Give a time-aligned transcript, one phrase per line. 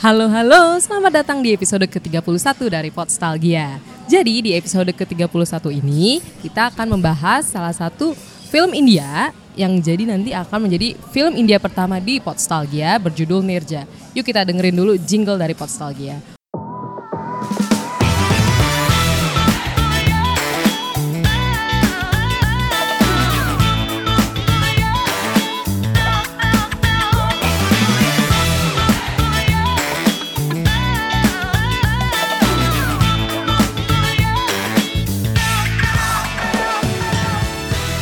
[0.00, 3.76] Halo halo, selamat datang di episode ke-31 dari Podstalgia.
[4.08, 8.16] Jadi di episode ke-31 ini kita akan membahas salah satu
[8.48, 9.28] film India
[9.60, 13.84] yang jadi nanti akan menjadi film India pertama di Podstalgia berjudul Nirja.
[14.16, 16.39] Yuk kita dengerin dulu jingle dari Podstalgia.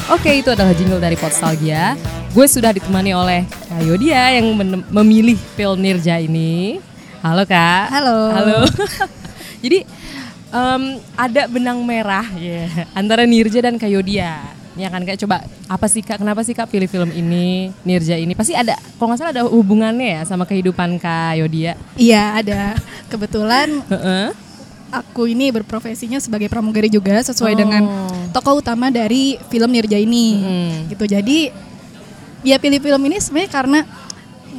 [0.09, 1.93] Oke, itu adalah jingle dari Podstalgia.
[2.33, 4.57] Gue sudah ditemani oleh Kak Yodia yang
[4.89, 6.81] memilih film Nirja ini.
[7.21, 7.93] Halo Kak.
[7.93, 8.33] Halo.
[8.33, 8.59] Halo.
[9.65, 9.85] Jadi
[10.49, 10.83] em,
[11.13, 14.49] ada benang merah ya antara Nirja dan Kak Yodia.
[14.81, 16.25] Ya kan Kak, coba apa sih Kak?
[16.25, 18.33] Kenapa sih Kak pilih film ini, Nirja ini?
[18.33, 21.77] Pasti ada, kalau nggak salah ada hubungannya ya sama kehidupan Kak Yodia.
[22.01, 22.81] Iya ada.
[23.13, 24.48] Kebetulan Heeh.
[24.89, 27.59] Aku ini berprofesinya sebagai pramugari juga sesuai Oh.
[27.59, 27.83] dengan
[28.33, 30.27] tokoh utama dari film Nirja ini.
[30.41, 30.73] Mm.
[30.93, 31.05] Gitu.
[31.05, 31.39] Jadi
[32.47, 33.81] ya pilih film ini sebenarnya karena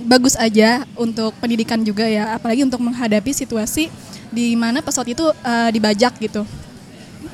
[0.06, 3.90] bagus aja untuk pendidikan juga ya, apalagi untuk menghadapi situasi
[4.30, 6.46] di mana pesawat itu eh, dibajak gitu.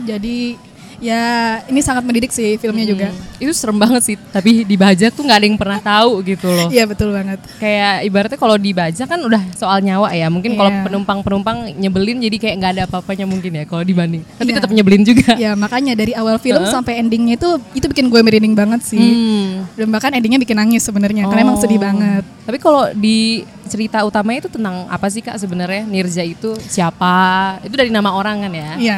[0.04, 0.60] Jadi
[0.98, 1.24] ya
[1.66, 3.08] ini sangat mendidik sih filmnya juga.
[3.36, 6.68] Itu serem banget sih, tapi dibajak tuh nggak ada yang pernah tahu gitu loh.
[6.68, 7.38] Iya betul banget.
[7.56, 10.84] kayak ibaratnya kalau dibajak kan udah soal nyawa ya mungkin kalau Iya.
[10.84, 14.58] penumpang-penumpang nyebelin jadi kayak nggak ada apa-apanya mungkin ya kalau dibanding tapi Iya.
[14.58, 16.72] tetap nyebelin juga Ya makanya dari awal film Heeh.
[16.72, 19.00] sampai endingnya itu itu bikin gue merinding banget sih.
[19.00, 19.68] Hmm.
[19.74, 21.62] Dan bahkan endingnya bikin nangis sebenarnya karena emang Oh.
[21.62, 22.24] sedih banget.
[22.46, 27.16] tapi kalau di cerita utamanya itu tentang apa sih kak sebenarnya Nirja itu siapa
[27.60, 28.98] itu dari nama orang kan ya Iya.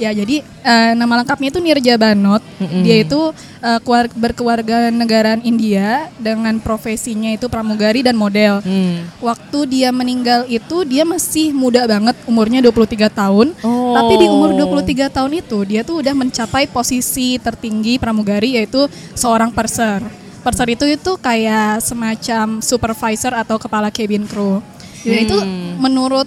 [0.00, 2.42] Ya jadi eh, nama lengkapnya itu Nirja Banot.
[2.82, 3.20] Dia itu
[3.60, 8.64] eh, keluar- berkeluarga negaraan India dengan profesinya itu pramugari dan model.
[8.64, 9.04] Hmm.
[9.20, 13.52] Waktu dia meninggal itu dia masih muda banget, umurnya 23 tahun.
[13.62, 13.94] Oh.
[13.96, 19.52] Tapi di umur 23 tahun itu dia tuh udah mencapai posisi tertinggi pramugari yaitu seorang
[19.52, 20.02] purser.
[20.42, 24.58] Purser itu itu kayak semacam supervisor atau kepala cabin crew.
[25.02, 25.38] Dan itu
[25.82, 26.26] menurut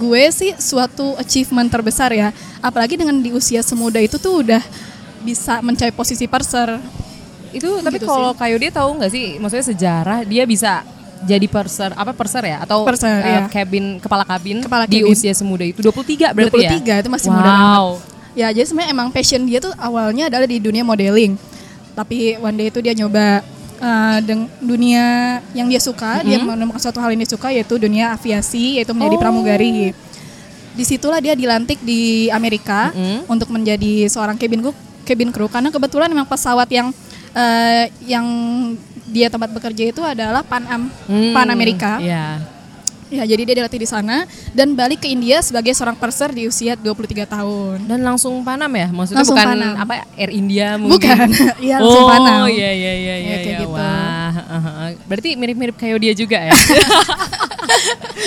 [0.00, 2.32] gue sih suatu achievement terbesar ya.
[2.58, 4.64] Apalagi dengan di usia semuda itu tuh udah
[5.20, 6.80] bisa mencapai posisi purser.
[7.50, 10.86] itu tapi Gitu kalau kayu dia tahu nggak sih maksudnya sejarah dia bisa
[11.26, 13.42] jadi purser apa purser ya atau Purser, eh, iya.
[13.50, 15.10] cabin kepala kabin Kepala di cabin.
[15.10, 17.66] usia semuda itu 23 berarti ya 23 itu masih muda banget.
[17.74, 17.86] wow
[18.30, 21.34] Ya jadi sebenarnya emang passion dia tuh awalnya adalah di dunia modeling.
[21.98, 23.42] Tapi one day itu dia nyoba
[23.80, 24.18] uh,
[24.60, 25.04] dunia
[25.50, 29.16] yang dia suka, dia menemukan suatu hal yang dia suka yaitu dunia aviasi, yaitu menjadi
[29.16, 29.22] Oh.
[29.22, 29.90] pramugari.
[30.70, 33.26] Di situlah dia dilantik di Amerika Mm-mm.
[33.26, 36.94] untuk menjadi seorang cabin crew, cabin crew karena kebetulan memang pesawat yang
[37.32, 38.26] uh, yang
[39.10, 41.98] dia tempat bekerja itu adalah Pan Am, Hmm, Pan Amerika.
[41.98, 42.38] Iya.
[43.10, 44.22] Ya, jadi dia dilatih di sana
[44.54, 47.82] dan balik ke India sebagai seorang purser di usia 23 tahun.
[47.90, 48.86] Dan langsung Panam ya?
[48.86, 49.74] Maksudnya Langsung bukan Panam.
[49.74, 50.94] apa Air India mungkin?
[50.94, 51.28] Bukan,
[51.66, 52.46] iya oh, langsung Panam.
[52.46, 53.14] iya iya iya iya.
[53.18, 53.60] Ya, kayak iya.
[53.66, 53.74] gitu.
[53.74, 54.88] Wah, uh, uh, uh.
[55.10, 56.54] berarti mirip-mirip kayak dia juga ya.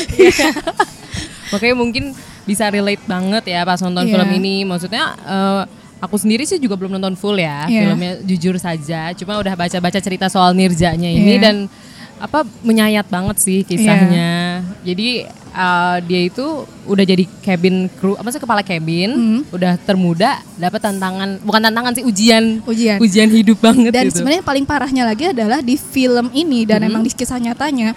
[1.54, 2.04] Makanya mungkin
[2.44, 4.12] bisa relate banget ya pas nonton Iya.
[4.20, 4.68] film ini.
[4.68, 5.64] Maksudnya eh,
[6.04, 7.82] aku sendiri sih juga belum nonton full ya Iya.
[7.88, 9.16] filmnya jujur saja.
[9.16, 11.44] Cuma udah baca-baca cerita soal Nirjanya ini Iya.
[11.44, 11.56] dan
[12.18, 14.62] apa menyayat banget sih kisahnya.
[14.82, 16.46] Jadi eh, dia itu
[16.84, 19.42] udah jadi cabin crew, apa sih kepala cabin, Hmm.
[19.48, 22.98] udah termuda, dapat tantangan, bukan tantangan sih ujian, Ujian.
[22.98, 24.18] ujian hidup banget Dan gitu.
[24.18, 26.90] sebenarnya paling parahnya lagi adalah di film ini dan Hmm.
[26.90, 27.94] emang di kisah nyatanya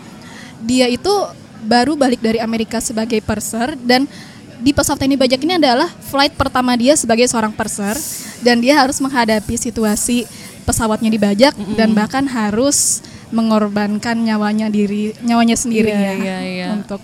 [0.59, 1.09] dia itu
[1.63, 4.05] baru balik dari Amerika sebagai purser dan
[4.57, 7.97] di pesawat TNI Bajak ini adalah flight pertama dia sebagai seorang purser
[8.41, 10.29] dan dia harus menghadapi situasi
[10.63, 13.01] pesawatnya dibajak dan bahkan harus
[13.31, 16.67] mengorbankan nyawanya diri nyawanya sendiri Iya, ya iya, iya.
[16.73, 17.03] untuk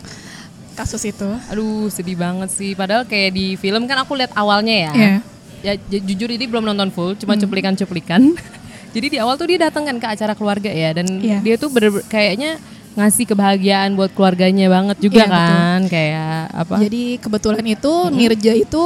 [0.73, 1.29] kasus itu.
[1.49, 2.73] Aduh sedih banget sih.
[2.73, 4.93] Padahal kayak di film kan aku lihat awalnya ya.
[4.93, 5.15] Iya.
[5.63, 8.35] Ya ju- jujur ini belum nonton full, cuma cuplikan-cuplikan.
[8.95, 11.39] Jadi di awal tuh dia datang kan ke acara keluarga ya dan Iya.
[11.41, 12.61] dia tuh bener kayaknya
[12.93, 15.49] ngasih kebahagiaan buat keluarnya banget juga Iya, betul.
[15.49, 16.75] kan kayak apa?
[16.79, 18.85] Jadi kebetulan itu Nirja itu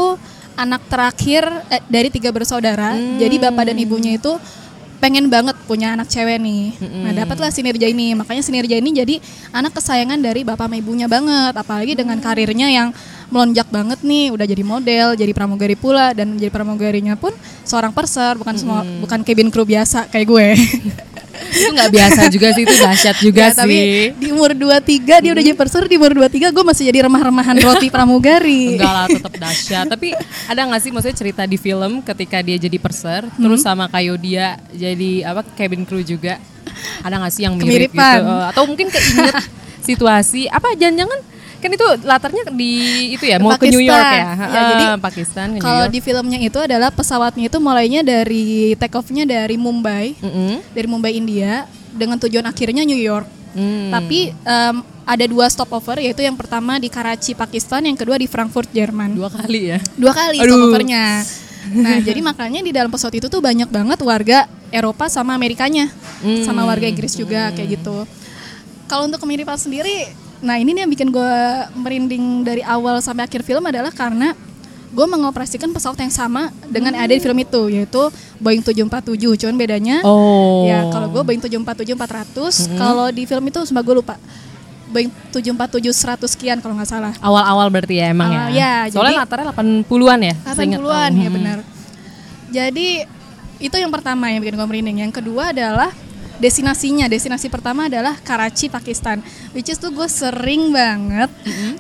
[0.55, 2.94] anak terakhir eh, dari tiga bersaudara.
[2.94, 4.38] Jadi bapak dan ibunya itu
[4.99, 6.77] pengen banget punya anak cewek nih.
[6.81, 8.17] Nah dapatlah si Nirja ini.
[8.17, 9.21] Makanya si Nirja ini jadi
[9.53, 11.55] anak kesayangan dari bapak sama ibunya banget.
[11.57, 12.91] Apalagi dengan karirnya yang
[13.31, 14.33] melonjak banget nih.
[14.33, 17.33] Udah jadi model, jadi pramugari pula dan jadi pramugarinya pun
[17.67, 20.47] seorang purser, bukan semua bukan cabin crew biasa kayak gue.
[21.49, 23.57] itu nggak biasa juga sih itu dahsyat juga Ya, sih.
[23.57, 23.77] tapi
[24.15, 24.83] di umur 23
[25.19, 28.75] dia udah jadi purser, di umur 23 gue masih jadi remah-remahan roti pramugari.
[28.75, 30.09] Enggak lah tetap dahsyat Tapi
[30.47, 33.69] ada gak sih maksudnya cerita di film Ketika dia jadi perser Terus Hmm.
[33.69, 36.39] sama kayu dia Jadi apa cabin crew juga
[37.01, 38.19] Ada gak sih yang mirip Kemiripan.
[38.19, 39.35] gitu Atau mungkin keinget
[39.89, 41.21] situasi apa jangan-jangan
[41.67, 42.73] kan itu latarnya di
[43.13, 43.91] itu ya mau ke New Pakistan.
[43.91, 45.93] York ya, Ya, jadi Pakistan ke New Kalau York.
[45.93, 50.63] di filmnya itu adalah pesawatnya itu mulainya dari take off-nya dari Mumbai, Mm-mm.
[50.71, 53.27] dari Mumbai India dengan tujuan akhirnya New York.
[53.53, 53.89] Hmm.
[53.89, 58.69] Tapi em, ada dua stopover yaitu yang pertama di Karachi Pakistan, yang kedua di Frankfurt
[58.69, 59.12] Jerman.
[59.12, 59.79] dua kali ya.
[59.95, 60.51] Dua kali Aduh.
[60.71, 61.05] stopovernya.
[61.67, 65.91] Nah, jadi makanya di dalam pesawat itu tuh banyak banget warga Eropa sama Amerikanya.
[66.21, 66.43] Hmm.
[66.43, 68.07] Sama warga Inggris juga kayak gitu.
[68.87, 70.07] Kalau untuk kemiripan sendiri,
[70.38, 71.35] nah ini nih yang bikin gue
[71.75, 74.37] merinding dari awal sampai akhir film adalah karena
[74.87, 78.03] gue mengoperasikan pesawat yang sama dengan yang ada di film itu yaitu
[78.38, 80.65] Boeing 747 cuman bedanya Oh.
[80.65, 84.15] ya kalau gue Boeing 747 400 kalau di film itu sumpah gue lupa
[84.87, 88.87] Boeing 747 100 sekian kalau nggak salah awal-awal berarti ya emang Ah, ya.
[88.87, 90.35] ya, Soalnya jadi- latarnya 80-an ya.
[90.47, 91.19] seingat 80-an tahu.
[91.19, 91.37] ya Hmm.
[91.37, 91.59] benar.
[92.47, 92.88] Jadi
[93.59, 94.97] itu yang pertama yang bikin gue merinding.
[95.03, 95.91] Yang kedua adalah
[96.38, 97.06] destinasinya.
[97.06, 99.21] Destinasi pertama adalah Karachi, Pakistan.
[99.50, 101.29] Which is tuh gue sering banget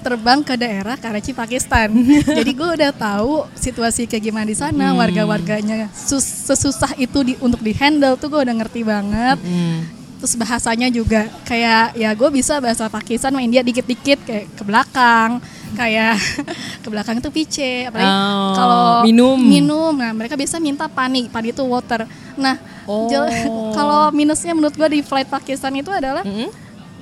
[0.00, 1.92] terbang ke daerah Karachi, Pakistan.
[2.38, 7.60] Jadi gue udah tahu situasi kayak gimana di sana, warga-warganya sus- sesusah itu di, untuk
[7.60, 9.38] dihandle tuh gue udah ngerti banget.
[9.38, 9.80] Hmm.
[10.16, 15.44] Terus bahasanya juga kayak ya gue bisa bahasa Pakistan sama India dikit-dikit kayak ke belakang
[15.76, 16.16] kayak
[16.82, 19.36] ke belakang itu pice apalagi Oh, kalau minum.
[19.36, 22.56] minum nah mereka biasa minta pani pani itu water nah
[22.86, 23.10] Oh.
[23.76, 26.48] kalau minusnya menurut gue di flight Pakistan itu adalah Mm-mm.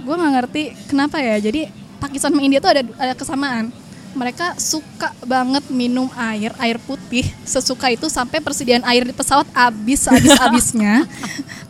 [0.04, 1.36] gue nggak ngerti kenapa ya.
[1.38, 1.68] Jadi
[2.00, 3.72] Pakistan sama India tuh ada ada kesamaan.
[4.14, 10.06] Mereka suka banget minum air air putih sesuka itu sampai persediaan air di pesawat habis
[10.06, 11.02] habis habisnya.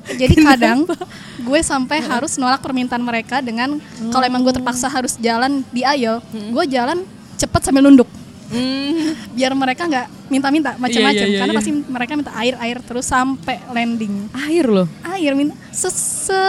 [0.05, 0.84] Jadi kadang
[1.40, 3.81] gue sampai harus nolak permintaan mereka dengan
[4.12, 7.05] kalau emang gue terpaksa harus jalan di aisle gue jalan
[7.40, 8.08] cepet sambil nunduk
[8.46, 9.17] Hmm.
[9.31, 11.58] biar mereka nggak minta-minta macam-macam iya, iya, karena iya.
[11.58, 14.87] pasti mereka minta air air terus sampai landing Air loh.
[15.06, 15.91] air minta se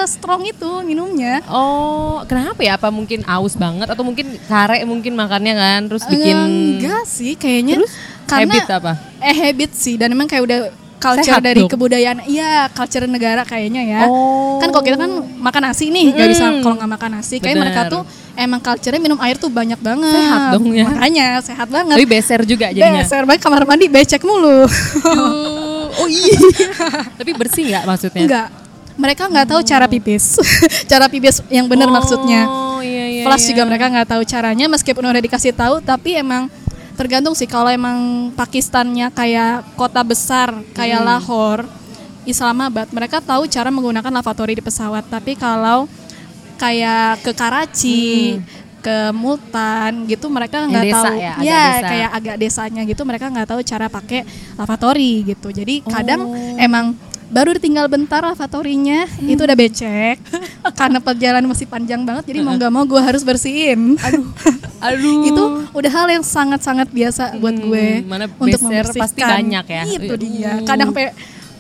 [0.06, 2.76] strong itu minumnya Oh, kenapa ya?
[2.76, 6.36] Apa mungkin aus banget atau mungkin kare mungkin makannya kan terus bikin
[6.78, 7.94] enggak sih kayaknya Terus
[8.26, 8.94] karena habit apa?
[9.20, 10.60] eh habit sih dan memang kayak udah
[11.06, 11.69] culture Sehat dari dong.
[11.69, 14.57] kebudayaan iya culture negara kayaknya ya Oh.
[14.57, 16.60] kan kalau kita kan makan nasi nih nggak bisa Mm.
[16.60, 18.02] kalau nggak makan nasi kayak mereka tuh
[18.36, 20.86] emang culture-nya minum air tuh banyak banget Sehat dong ya.
[20.86, 23.00] makanya sehat banget Tapi beser juga jadinya.
[23.00, 25.94] Beser banget kamar mandi becek mulu Aduh.
[25.96, 26.36] Oh iya.
[27.19, 28.22] Tapi bersih nggak maksudnya?
[28.22, 28.48] enggak
[28.96, 30.40] mereka nggak tahu cara pipis
[30.92, 33.24] cara pipis yang benar maksudnya Oh iya iya.
[33.24, 33.50] Plus iya.
[33.51, 36.48] juga mereka nggak tahu caranya meskipun udah dikasih tahu tapi emang
[36.96, 37.98] tergantung sih kalau emang
[38.32, 41.08] Pakistannya kayak kota besar kayak Hmm.
[41.10, 41.64] Lahore,
[42.24, 45.86] Islamabad mereka tahu cara menggunakan lavatory di pesawat tapi kalau
[46.56, 48.40] kayak ke Karachi
[48.80, 50.72] ke Multan gitu mereka Hmm.
[50.72, 51.86] Nggak tahu ya, agak desa.
[51.86, 54.22] kayak agak desanya gitu mereka nggak tahu cara pakai
[54.56, 56.58] lavatory gitu jadi kadang Oh.
[56.58, 56.94] emang
[57.27, 59.27] baru ditinggal bentar lavatorinya Hmm.
[59.27, 60.18] itu udah becek
[60.74, 64.25] karena perjalanan masih panjang banget jadi mau nggak mau gue harus bersihin aduh
[64.86, 65.25] Aduh.
[65.25, 69.83] itu udah hal yang sangat-sangat biasa buat Hmm, gue mana untuk membersihkan pasti banyak ya.
[69.88, 71.10] itu dia kadang sampai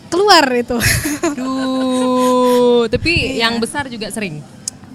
[0.07, 0.77] keluar itu
[1.25, 3.47] Aduh, tapi Iya.
[3.47, 4.39] yang besar juga sering.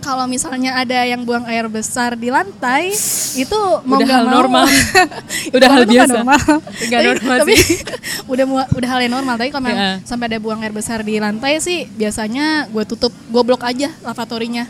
[0.01, 2.91] Kalau misalnya ada yang buang air besar di lantai
[3.35, 4.65] itu mau Udah hal mau normal.
[5.47, 6.13] Itu Udah hal itu biasa.
[6.17, 6.41] normal.
[6.41, 7.79] Tapi- normal tapi sih.
[8.33, 10.01] udah mu- udah hal yang normal tapi kalau Iya.
[10.03, 14.65] sampai ada buang air besar di lantai sih biasanya gue tutup gue blok aja lavatorinya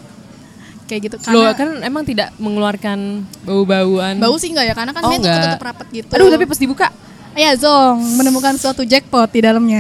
[0.85, 4.17] kayak gitu Loh, karena kan emang tidak mengeluarkan bau-bauan.
[4.17, 5.37] bau sih enggak ya karena kan Oh, dia nggak.
[5.40, 6.88] ketutup rapat gitu Aduh, tapi pas dibuka
[7.33, 9.78] ya zong menemukan suatu jackpot di dalamnya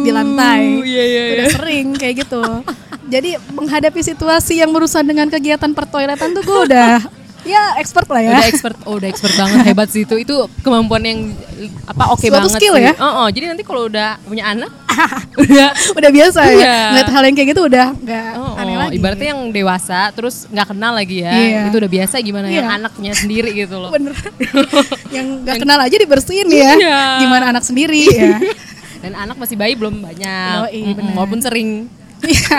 [0.00, 2.40] di lantai iya, iya, udah sering kayak gitu
[3.08, 7.00] jadi menghadapi situasi yang berurusan dengan kegiatan pertoiletan tuh gue udah
[7.46, 10.14] ya expert lah ya Udah expert, oh udah expert banget hebat sih itu.
[10.18, 11.32] Itu kemampuan yang
[11.86, 12.84] apa oke Suatu banget skill sih.
[12.84, 12.92] ya?
[12.98, 14.68] Oh, oh, jadi nanti kalau udah punya anak
[15.38, 16.58] udah udah biasa Iya.
[16.58, 20.10] ya ngeliat hal yang kayak gitu udah nggak Oh, aneh oh, lagi ibaratnya yang dewasa
[20.10, 21.32] terus nggak kenal lagi ya.
[21.32, 21.60] Iya.
[21.70, 22.76] Itu udah biasa gimana yang Iya.
[22.76, 23.90] anaknya sendiri gitu loh.
[23.90, 24.12] bener
[25.16, 27.00] yang nggak kenal aja dibersihin ya Iya.
[27.18, 28.36] gimana anak sendiri ya
[28.98, 30.54] Dan anak masih bayi belum banyak.
[30.66, 31.12] Yoi, Mm-mm, benar.
[31.14, 31.86] walaupun sering.
[32.20, 32.58] Iya.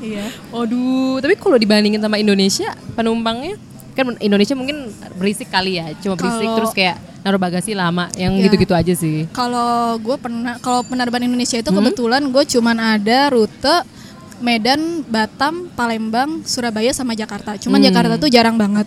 [0.00, 3.54] iya Aduh, tapi kalau dibandingin sama Indonesia, penumpangnya
[3.92, 8.46] kan Indonesia mungkin berisik kali ya, cuma berisik terus kayak naruh bagasi lama, yang Ya.
[8.46, 9.26] gitu-gitu aja sih.
[9.28, 11.64] kalau gue pernah kalau penerbangan Indonesia Hmm?
[11.64, 13.76] itu kebetulan gue cuman ada rute
[14.38, 17.58] Medan, Batam, Palembang, Surabaya sama Jakarta.
[17.58, 17.86] Cuman Hmm.
[17.90, 18.86] Jakarta tuh jarang banget.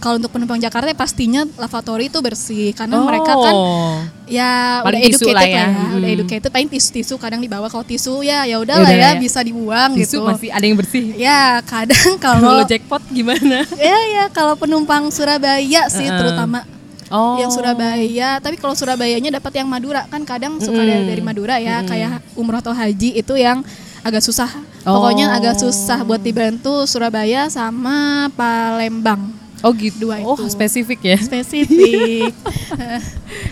[0.00, 4.00] Kalau untuk penumpang Jakarta ya pastinya lavatory itu bersih karena mereka kan Oh.
[4.24, 5.60] ya Paling udah educated lah lah ya.
[5.60, 6.16] ya, udah Hmm.
[6.16, 9.20] educated paling tisu-tisu kadang dibawa kalau tisu ya ya udah Ya lah udah ya, ya.
[9.20, 10.24] bisa dibuang Tisu gitu.
[10.24, 11.04] masih ada yang bersih.
[11.14, 13.60] Ya kadang kalau jackpot gimana?
[13.78, 16.16] ya ya kalau penumpang Surabaya sih Uh-uh.
[16.18, 16.64] terutama
[17.06, 17.36] Oh.
[17.36, 21.82] yang Surabaya tapi kalau Surabayanya dapat yang Madura kan kadang suka dari, dari Madura ya
[21.82, 23.60] kayak umroh atau haji itu yang
[24.00, 24.48] agak susah.
[24.80, 24.96] Oh.
[24.96, 29.28] Pokoknya agak susah buat dibantu Surabaya sama Palembang.
[29.60, 30.08] Oh gitu.
[30.08, 30.48] Dua Oh itu.
[30.48, 31.18] spesifik ya.
[31.20, 32.32] Spesifik.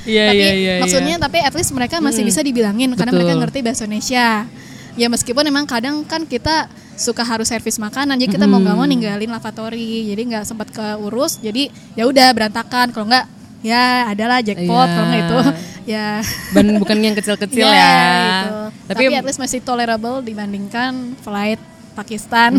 [0.09, 0.75] Iya tapi iya iya.
[0.81, 3.29] maksudnya tapi at least mereka masih bisa dibilangin karena Betul.
[3.29, 4.49] mereka ngerti bahasa Indonesia.
[4.97, 6.67] Ya meskipun emang kadang kan kita
[6.99, 11.39] suka harus servis makanan jadi kita mau nggak mau ninggalin lavatory jadi nggak sempat keurus
[11.39, 13.29] jadi ya udah berantakan kalau nggak
[13.63, 14.95] ya adalah jackpot Iya.
[14.97, 15.39] kalau nggak itu
[15.95, 16.07] ya
[16.51, 17.95] Ben bukan yang kecil-kecil ya.
[18.43, 18.59] gitu.
[18.91, 21.61] Tapi, Tapi, at least masih tolerable dibandingkan flight
[21.95, 22.59] Pakistan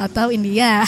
[0.00, 0.80] atau India.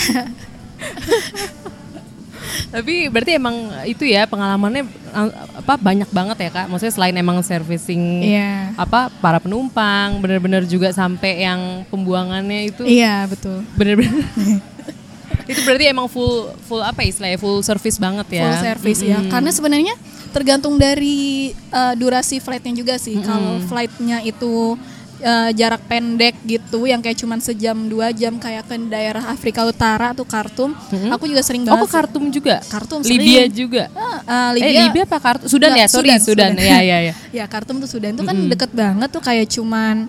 [2.69, 5.29] Tapi berarti emang itu ya pengalamannya eh,
[5.63, 6.65] apa banyak banget ya kak.
[6.67, 8.73] Maksudnya selain emang servicing Iya.
[8.75, 13.63] apa para penumpang, bener-bener juga sampai yang pembuangannya itu Iya betul.
[13.75, 14.23] bener-bener.
[15.51, 18.43] itu berarti emang full full apa ya istilahnya full service banget ya.
[18.43, 19.19] Full service ya.
[19.31, 19.95] Karena sebenarnya
[20.35, 23.15] tergantung dari uh, durasi flightnya juga sih.
[23.23, 24.75] Kalau flightnya itu
[25.19, 30.11] uh, jarak pendek gitu, yang kayak cuman sejam dua jam kayak ke daerah Afrika Utara
[30.11, 30.73] tuh Khartoum,
[31.09, 31.83] aku juga sering Oh, banget.
[31.83, 32.55] ke Khartoum juga?
[32.63, 33.53] Khartoum Libya sering.
[33.53, 33.83] juga.
[33.93, 35.47] Ah, uh, Eh, Libya, Libya apa Khartoum?
[35.47, 36.19] Sudan ya, sorry, Sudan.
[36.19, 36.63] Sudan, Sudan.
[36.63, 37.13] Ya, ya, ya.
[37.39, 40.05] ya Khartoum tuh Sudan itu kan deket banget tuh kayak cuman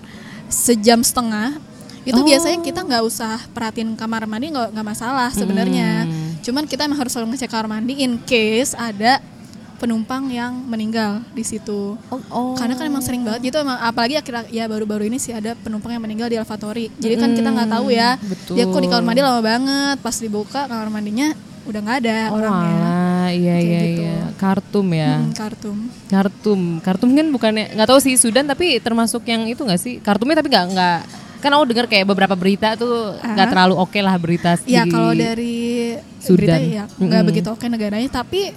[0.46, 1.60] sejam setengah
[2.02, 6.08] itu biasanya kita nggak usah perhatiin kamar mandi nggak nggak masalah sebenarnya
[6.40, 9.20] cuman kita emang harus selalu ngecek kamar mandi in case ada
[9.78, 12.52] penumpang yang meninggal di situ Oh, oh.
[12.52, 15.90] karena kan emang sering banget gitu emang apalagi akhir ya baru-baru ini sih ada penumpang
[15.90, 18.54] yang meninggal di lavatory jadi kan kita nggak tahu ya betul.
[18.54, 21.30] dia kok di kamar mandi lama banget pas dibuka kamar mandinya
[21.64, 24.02] udah nggak ada Oh, orangnya alah, iya Kayak iya gitu.
[24.02, 24.16] iya.
[24.34, 25.12] Khartoum ya.
[25.14, 26.62] Hmm, Khartoum Khartoum.
[26.80, 29.94] Khartoum kan bukannya nggak tahu sih Sudan tapi termasuk yang itu nggak sih?
[29.98, 30.98] Khartoumnya tapi nggak nggak
[31.38, 33.50] kan aku dengar kayak beberapa berita tuh nggak Ah.
[33.52, 36.50] terlalu oke lah berita Ya di- kalau dari Sudan.
[36.50, 38.50] berita ya nggak begitu oke negaranya, tapi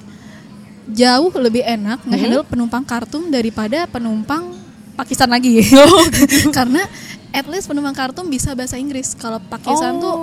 [0.87, 4.53] jauh lebih enak ngehandle penumpang Khartoum daripada penumpang
[4.91, 5.61] Pakistan lagi.
[5.77, 6.03] Oh,
[6.57, 6.83] Karena
[7.31, 9.13] at least penumpang Khartoum bisa bahasa Inggris.
[9.13, 10.13] Kalau Pakistan tuh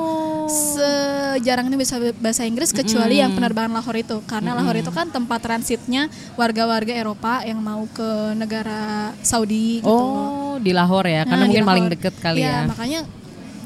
[0.48, 0.48] Oh.
[0.48, 4.16] sejarang ini bisa bahasa Inggris kecuali yang penerbangan Lahore itu.
[4.24, 6.08] Karena Lahore itu kan tempat transitnya
[6.40, 9.92] warga-warga Eropa yang mau ke negara Saudi gitu.
[9.92, 12.68] Oh, di Lahore ya, karena Nah, mungkin paling deket kali Iya, ya.
[12.68, 13.00] makanya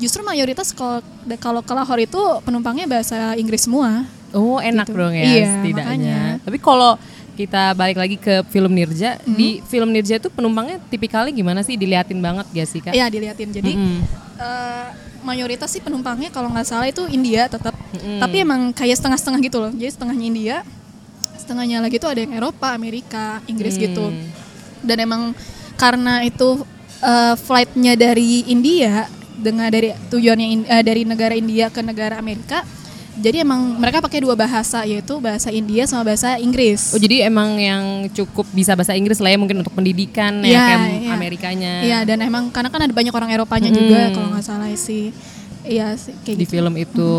[0.02, 0.98] justru mayoritas kalau
[1.38, 4.02] kalau ke Lahore itu penumpangnya bahasa Inggris semua.
[4.32, 4.96] Oh, enak Gitu.
[4.96, 5.84] dong ya Iya, setidaknya.
[5.84, 6.18] makanya.
[6.40, 6.92] Tapi kalau
[7.32, 9.32] kita balik lagi ke film Nirja, Hmm.
[9.32, 11.76] di film Nirja itu penumpangnya tipikalnya gimana sih?
[11.76, 12.92] Diliatin banget gak sih, Kak?
[12.92, 13.48] Iya, diliatin.
[13.50, 14.00] Jadi Mm-mm.
[14.36, 14.86] eh,
[15.22, 17.72] mayoritas sih penumpangnya kalau nggak salah itu India tetap.
[17.92, 19.70] Tapi emang kayak setengah-setengah gitu loh.
[19.70, 20.56] Jadi setengahnya India,
[21.34, 24.02] setengahnya lagi tuh ada yang Eropa, Amerika, Inggris gitu.
[24.04, 24.28] Hmm.
[24.80, 25.22] Dan emang
[25.74, 26.62] karena itu
[27.00, 32.62] eh, flightnya dari India dengan dari tujuannya in- eh, dari negara India ke negara Amerika.
[33.12, 36.96] Jadi emang mereka pakai dua bahasa yaitu bahasa India sama bahasa Inggris.
[36.96, 40.62] Oh jadi emang yang cukup bisa bahasa Inggris lah ya mungkin untuk pendidikan ya Iya,
[40.64, 41.10] kayak iya.
[41.12, 45.12] Amerikanya Iya dan emang karena kan ada banyak orang Eropanya juga kalau nggak salah sih.
[45.62, 46.52] Iya sih kayak di gitu.
[46.56, 47.12] film itu.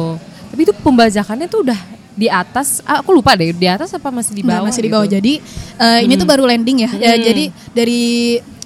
[0.50, 1.80] Tapi itu pembajakannya tuh udah
[2.14, 4.68] di atas, ah, aku lupa deh di atas apa masih di Nggak, bawah?
[4.70, 4.96] masih di gitu?
[4.98, 5.08] bawah.
[5.10, 5.34] Jadi
[5.78, 6.92] eh, ini tuh baru landing ya.
[6.98, 8.04] Ya, Jadi dari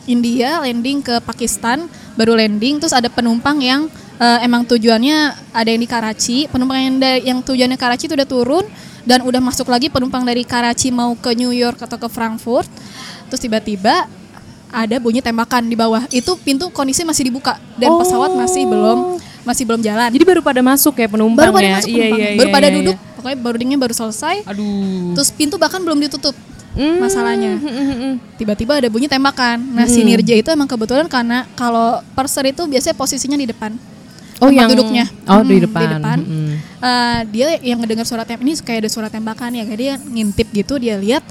[0.08, 5.18] India landing ke Pakistan baru landing terus ada penumpang yang eh, emang tujuannya
[5.52, 6.38] ada yang di Karachi.
[6.48, 8.66] Penumpang yang da- yang tujuannya Karachi itu udah turun
[9.04, 12.68] dan udah masuk lagi penumpang dari Karachi mau ke New York atau ke Frankfurt.
[13.28, 14.08] Terus tiba-tiba
[14.68, 16.04] ada bunyi tembakan di bawah.
[16.10, 18.00] Itu pintu kondisi masih dibuka dan Oh.
[18.00, 20.12] pesawat masih belum masih belum jalan.
[20.12, 21.76] Jadi baru pada masuk ya penumpang baru pada ya?
[21.80, 22.20] masuk Iya, penumpang.
[22.20, 22.96] iya, baru iya, pada iya, duduk.
[22.96, 23.14] iya.
[23.16, 24.36] Pokoknya boardingnya baru selesai.
[24.44, 25.16] Aduh.
[25.16, 26.36] Terus pintu bahkan belum ditutup
[26.76, 27.58] Hmm, masalahnya.
[27.58, 28.14] hmm, hmm, hmm.
[28.38, 29.58] Tiba-tiba ada bunyi tembakan.
[29.74, 33.74] Nah, si Nirja itu emang kebetulan karena kalau purser itu biasanya posisinya di depan.
[34.38, 35.06] Oh tempat yang duduknya.
[35.26, 35.82] Oh di Hmm, depan.
[35.82, 36.18] Di depan.
[36.20, 36.54] Hmm.
[36.78, 40.48] Eh, dia yang ngedengar suara tem ini kayak ada suara tembakan ya, kayak dia ngintip
[40.52, 41.26] gitu, dia lihat,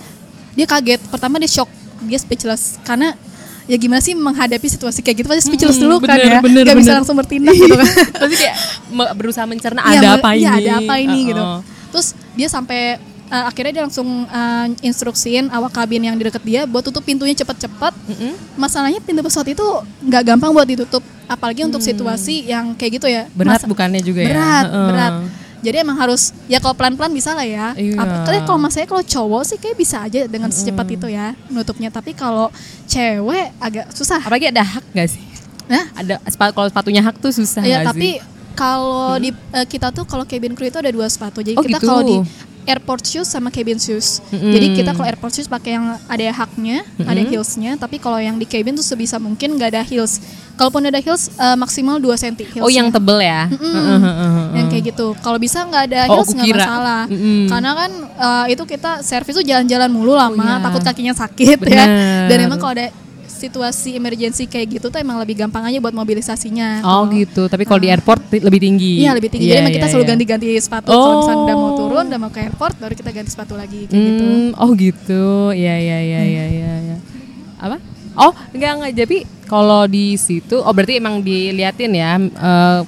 [0.53, 0.99] dia kaget.
[1.07, 1.71] Pertama dia shock,
[2.03, 3.15] dia speechless karena
[3.65, 6.63] ya gimana sih menghadapi situasi kayak gitu pasti speechless Hmm, dulu kan bener, ya, bener,
[6.65, 6.99] Gak bisa bener.
[6.99, 7.87] langsung bertindak gitu kan.
[8.23, 8.57] Pasti kayak
[9.13, 10.41] berusaha mencerna Iya, ada apa ini?
[10.41, 11.43] iya, ada apa ini gitu.
[11.43, 11.61] Oh, oh.
[11.89, 12.99] Terus dia sampai
[13.29, 17.35] uh, akhirnya dia langsung uh, instruksiin awak kabin yang di deket dia buat tutup pintunya
[17.35, 17.93] cepet-cepet.
[18.07, 18.33] Mm-mm.
[18.55, 19.67] Masalahnya pintu pesawat itu
[20.03, 23.23] nggak gampang buat ditutup, apalagi untuk situasi yang kayak gitu ya.
[23.25, 23.35] Hmm.
[23.35, 24.29] Berat Masa- bukannya juga ya?
[24.31, 24.89] berat, Heeh.
[24.89, 25.15] berat.
[25.57, 27.75] Jadi emang harus ya kalau pelan-pelan bisa lah ya.
[27.75, 27.99] Iya.
[27.99, 31.91] Tapi kalau mas saya kalau cowok sih kayak bisa aja dengan secepat itu ya nutupnya.
[31.91, 32.55] Tapi kalau
[32.87, 34.23] cewek agak susah.
[34.23, 35.23] Apalagi ada hak gak sih?
[35.67, 36.23] Nah, Ada
[36.55, 38.23] kalau sepatunya hak tuh susah ya nggak tapi sih?
[38.55, 41.43] kalau di eh, kita tuh kalau cabin crew itu ada dua sepatu.
[41.43, 41.89] Jadi Oh, kita gitu.
[41.89, 42.17] kalau di
[42.67, 44.19] airport shoes sama cabin shoes.
[44.29, 44.51] Mm-mm.
[44.51, 47.79] Jadi kita kalau airport shoes pakai yang ada haknya, ada heelsnya.
[47.79, 50.19] Tapi kalau yang di cabin tuh sebisa mungkin nggak ada heels.
[50.57, 52.63] Kalaupun ada heels eh, maksimal 2 cm heelsnya.
[52.63, 53.47] Oh yang tebel ya?
[53.47, 54.45] Heeh, heeh.
[54.57, 55.15] yang kayak gitu.
[55.21, 56.65] Kalau bisa nggak ada Oh, heels nggak kira.
[56.67, 57.03] masalah.
[57.07, 57.47] Mm-mm.
[57.47, 60.65] Karena kan eh, itu kita servis tuh jalan-jalan mulu lama, iya.
[60.65, 61.77] takut kakinya sakit Bener.
[61.79, 61.87] ya.
[62.27, 62.91] Dan emang kalau ada
[63.37, 66.81] situasi emergency kayak gitu tuh emang lebih gampang aja buat mobilisasinya.
[66.81, 67.43] Oh Kalau- gitu.
[67.47, 69.05] Tapi kalau di airport lebih tinggi.
[69.05, 69.47] Iya lebih tinggi.
[69.47, 70.11] Iya, Jadi emang kita iya, selalu iya.
[70.11, 70.89] ganti-ganti sepatu.
[70.89, 71.77] Kalau misalnya udah mau Oh.
[71.77, 74.25] turun, udah mau ke airport, baru kita ganti sepatu lagi kayak gitu.
[74.25, 75.25] Hmm, oh gitu.
[75.53, 76.73] Iya iya iya iya iya.
[76.83, 76.97] iya.
[77.57, 77.77] Apa?
[78.17, 78.93] Oh enggak enggak.
[78.97, 82.17] Jadi kalau di situ, oh berarti emang diliatin ya.
[82.19, 82.81] eh,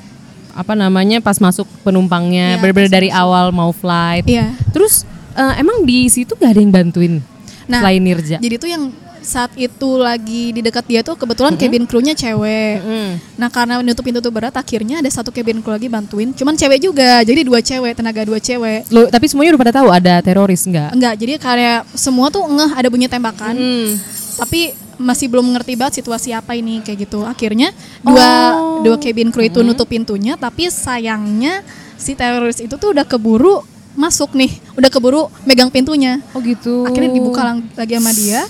[0.51, 4.27] apa namanya pas masuk penumpangnya Iya, bener-bener pas dari awal mau flight.
[4.27, 4.51] Iya.
[4.73, 7.23] Terus eh, emang di situ gak ada yang bantuin
[7.69, 8.41] Nah, selain Nirja?
[8.41, 8.89] Jadi tuh yang
[9.29, 12.81] saat itu lagi di dekat dia tuh kebetulan cabin crew-nya cewek.
[12.81, 13.11] Mm.
[13.37, 16.33] Nah karena menutup pintu tuh berat akhirnya ada satu cabin crew lagi bantuin.
[16.33, 18.89] Cuman cewek juga, jadi dua cewek, tenaga dua cewek.
[18.89, 20.97] Lo, tapi semuanya udah pada tahu ada teroris nggak?
[20.97, 23.53] Enggak, jadi kayak semua tuh ngeh ada bunyi tembakan.
[23.53, 24.01] Hmm.
[24.41, 27.23] Tapi masih belum ngerti banget situasi apa ini kayak gitu.
[27.29, 27.71] Akhirnya
[28.01, 28.81] dua Oh.
[28.81, 31.61] dua cabin crew itu nutup pintunya, tapi sayangnya
[32.01, 33.61] si teroris itu tuh udah keburu
[33.99, 36.23] masuk nih, udah keburu megang pintunya.
[36.31, 36.87] Oh gitu.
[36.87, 37.43] Akhirnya dibuka
[37.75, 38.47] lagi sama dia.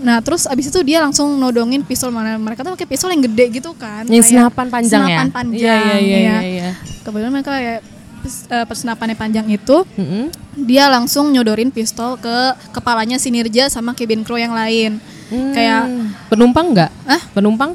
[0.00, 3.60] Nah terus abis itu dia langsung nodongin pistol mana mereka tuh pakai pistol yang gede
[3.60, 4.08] gitu kan.
[4.08, 5.06] Yang kayak senapan panjang ya?
[5.06, 5.60] Senapan panjang.
[5.60, 6.18] Iya iya iya ya.
[6.18, 6.38] iya.
[6.42, 6.70] iya.
[7.00, 7.80] Kebetulan mereka kayak
[8.50, 10.24] eh, persenapannya panjang itu Mm-mm.
[10.60, 12.36] dia langsung nyodorin pistol ke
[12.72, 15.00] kepalanya si Nirja sama cabin crew yang lain.
[15.30, 15.54] Hmm.
[15.54, 15.82] Kayak
[16.26, 16.90] penumpang nggak?
[17.06, 17.22] Hah?
[17.32, 17.72] Penumpang?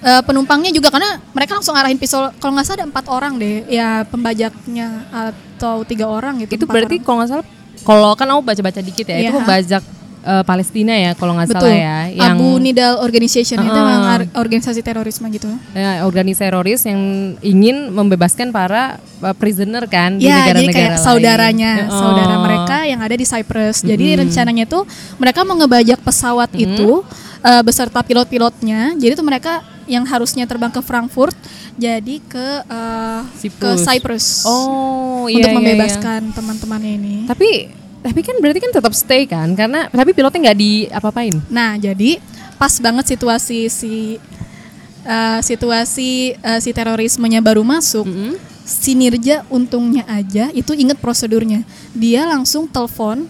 [0.00, 3.68] eh, penumpangnya juga karena mereka langsung arahin pistol kalau nggak salah ada empat orang deh
[3.68, 7.04] ya pembajaknya atau tiga orang gitu Itu berarti orang.
[7.04, 7.46] kalau nggak salah,
[7.84, 9.36] kalau kan aku baca-baca dikit ya, itu Iya.
[9.36, 9.82] pembajak
[10.22, 13.86] eh, Palestina ya kalau nggak salah ya, yang Abu Nidal Organization itu Heeh.
[13.86, 17.00] memang ar- organisasi terorisme gitu eh, organisasi teroris yang
[17.40, 21.02] ingin membebaskan para eh, prisoner kan di Ya, jadi negara-negara kayak lain.
[21.02, 21.98] saudaranya, Oh.
[21.98, 23.80] saudara mereka yang ada di Cyprus.
[23.80, 24.84] Jadi rencananya tuh
[25.16, 27.02] mereka mau ngebajak pesawat itu
[27.40, 28.94] eh, beserta pilot-pilotnya.
[28.94, 31.34] Jadi tuh mereka yang harusnya terbang ke Frankfurt
[31.74, 33.20] jadi ke eh,
[33.56, 34.44] ke Cyprus.
[34.44, 35.56] Oh, iya, untuk iya, iya.
[35.56, 37.16] membebaskan teman-temannya ini.
[37.26, 41.36] Tapi tapi kan berarti kan tetap stay kan karena tapi pilotnya nggak diapa-apain.
[41.48, 42.16] Nah, jadi
[42.56, 44.16] pas banget situasi si
[45.04, 48.04] eh, situasi eh, si terorismenya baru masuk.
[48.04, 48.34] Mm-mm.
[48.60, 51.66] Si Nirja untungnya aja itu inget prosedurnya.
[51.90, 53.26] Dia langsung telepon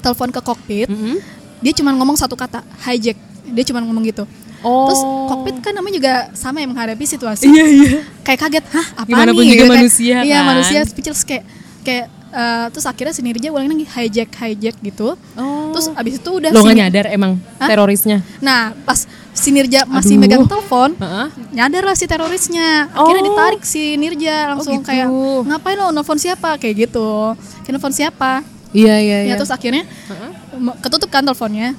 [0.00, 0.88] telepon ke kokpit.
[0.88, 1.20] Mm-mm.
[1.60, 3.16] Dia cuma ngomong satu kata, hijack.
[3.46, 4.24] Dia cuma ngomong gitu.
[4.64, 4.88] Oh.
[4.88, 7.46] Terus kokpit kan namanya juga sama yang menghadapi situasi.
[7.46, 7.90] Iya iya.
[8.24, 9.36] Kayak kaget, hah apa Gimana nih?
[9.36, 9.76] pun juga Gitu kan.
[9.76, 10.44] manusia Iya kan.
[10.48, 11.44] manusia speechless kayak
[11.84, 15.14] kayak eh, terus akhirnya si Nirja ulang lagi hijack hijack gitu.
[15.34, 15.70] Oh.
[15.70, 17.68] Terus abis itu udah Lo nggak nyadar emang Hah?
[17.68, 18.24] terorisnya?
[18.38, 20.22] Nah pas si Nirja masih Aduh.
[20.22, 21.26] megang telepon, Heeh.
[21.52, 22.88] nyadar lah si terorisnya.
[22.90, 23.28] Akhirnya Oh.
[23.28, 24.88] ditarik si Nirja langsung gitu.
[24.88, 25.08] kayak
[25.44, 27.36] ngapain lo nelfon siapa kayak gitu.
[27.62, 28.40] Kayak nelfon siapa?
[28.72, 29.84] Iya iya Ya terus akhirnya
[30.52, 31.76] m- ketutup kan teleponnya.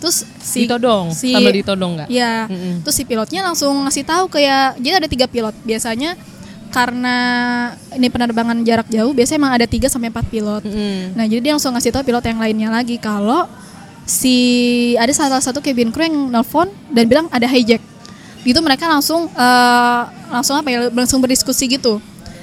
[0.00, 2.08] Terus si ditodong, si ditodong nggak?
[2.08, 2.48] Ya.
[2.48, 2.80] Mm-mm.
[2.80, 5.52] Terus si pilotnya langsung ngasih tahu kayak jadi ada tiga pilot.
[5.60, 6.16] Biasanya
[6.70, 7.16] karena
[7.98, 10.62] ini penerbangan jarak jauh biasanya emang ada 3 sampai 4 pilot.
[10.64, 11.18] Mm-mm.
[11.18, 13.50] Nah, jadi dia langsung ngasih tahu pilot yang lainnya lagi kalau
[14.06, 14.36] si
[14.98, 17.82] ada salah satu cabin crew yang nelfon dan bilang ada hijack.
[18.46, 21.98] Itu mereka langsung eh, langsung apa ya langsung berdiskusi gitu.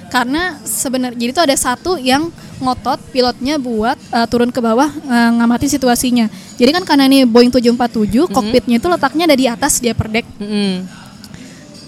[0.08, 2.32] Karena sebenarnya jadi itu ada satu yang
[2.64, 6.26] ngotot pilotnya buat eh, turun ke bawah eh, ngamatin situasinya.
[6.60, 10.28] Jadi kan karena ini Boeing 747 kokpitnya itu letaknya ada di atas dia per deck.
[10.40, 10.97] Mm-mm.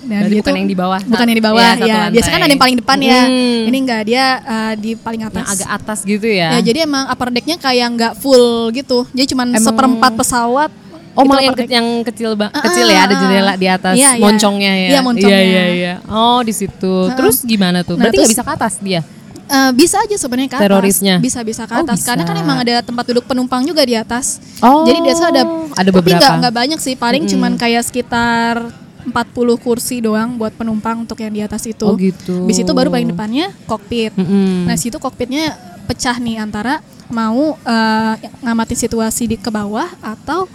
[0.10, 1.00] Dan bukan yang di bawah.
[1.02, 1.72] Bukan yang di bawah ya.
[1.76, 2.12] lantai.
[2.12, 3.22] Biasanya kan ada yang paling depan ya.
[3.24, 3.62] Hmm.
[3.66, 5.40] Ini enggak dia eh, di paling atas.
[5.40, 6.48] Yang agak atas gitu ya?
[6.52, 9.06] Ya, jadi emang upper decknya kayak nggak full gitu.
[9.12, 10.72] Jadi cuma Emang- seperempat pesawat.
[11.14, 13.94] Oh malah yang, ke- yang kecil ba- Ah, kecil ya ada ah, jendela di atas
[13.94, 14.22] iya, iya.
[14.22, 14.88] moncongnya ya.
[14.88, 15.36] Iya, moncongnya.
[15.36, 15.94] Iya iya iya.
[16.06, 16.96] Oh di situ.
[17.12, 17.94] Terus gimana tuh?
[17.94, 19.02] Nah, Berarti nggak bisa ke atas dia?
[19.50, 20.66] Eh, bisa aja sebenarnya ke atas.
[20.70, 21.16] Terorisnya?
[21.18, 22.06] Bisa bisa ke Oh, atas.
[22.06, 22.46] Karena kan bisa.
[22.46, 24.38] emang ada tempat duduk penumpang juga di atas.
[24.62, 25.50] Oh, Jadi biasa ada ada
[25.84, 26.22] Tapi beberapa.
[26.22, 26.94] nggak nggak banyak sih.
[26.94, 28.70] Paling cuman kayak sekitar
[29.08, 31.88] 40 kursi doang buat penumpang untuk yang di atas itu.
[31.88, 32.44] Oh gitu.
[32.44, 34.12] Di situ baru paling depannya kokpit.
[34.16, 34.68] Mm-mm.
[34.68, 35.56] Nah, situ kokpitnya
[35.88, 40.46] pecah nih antara mau eh, ngamatin situasi di ke bawah atau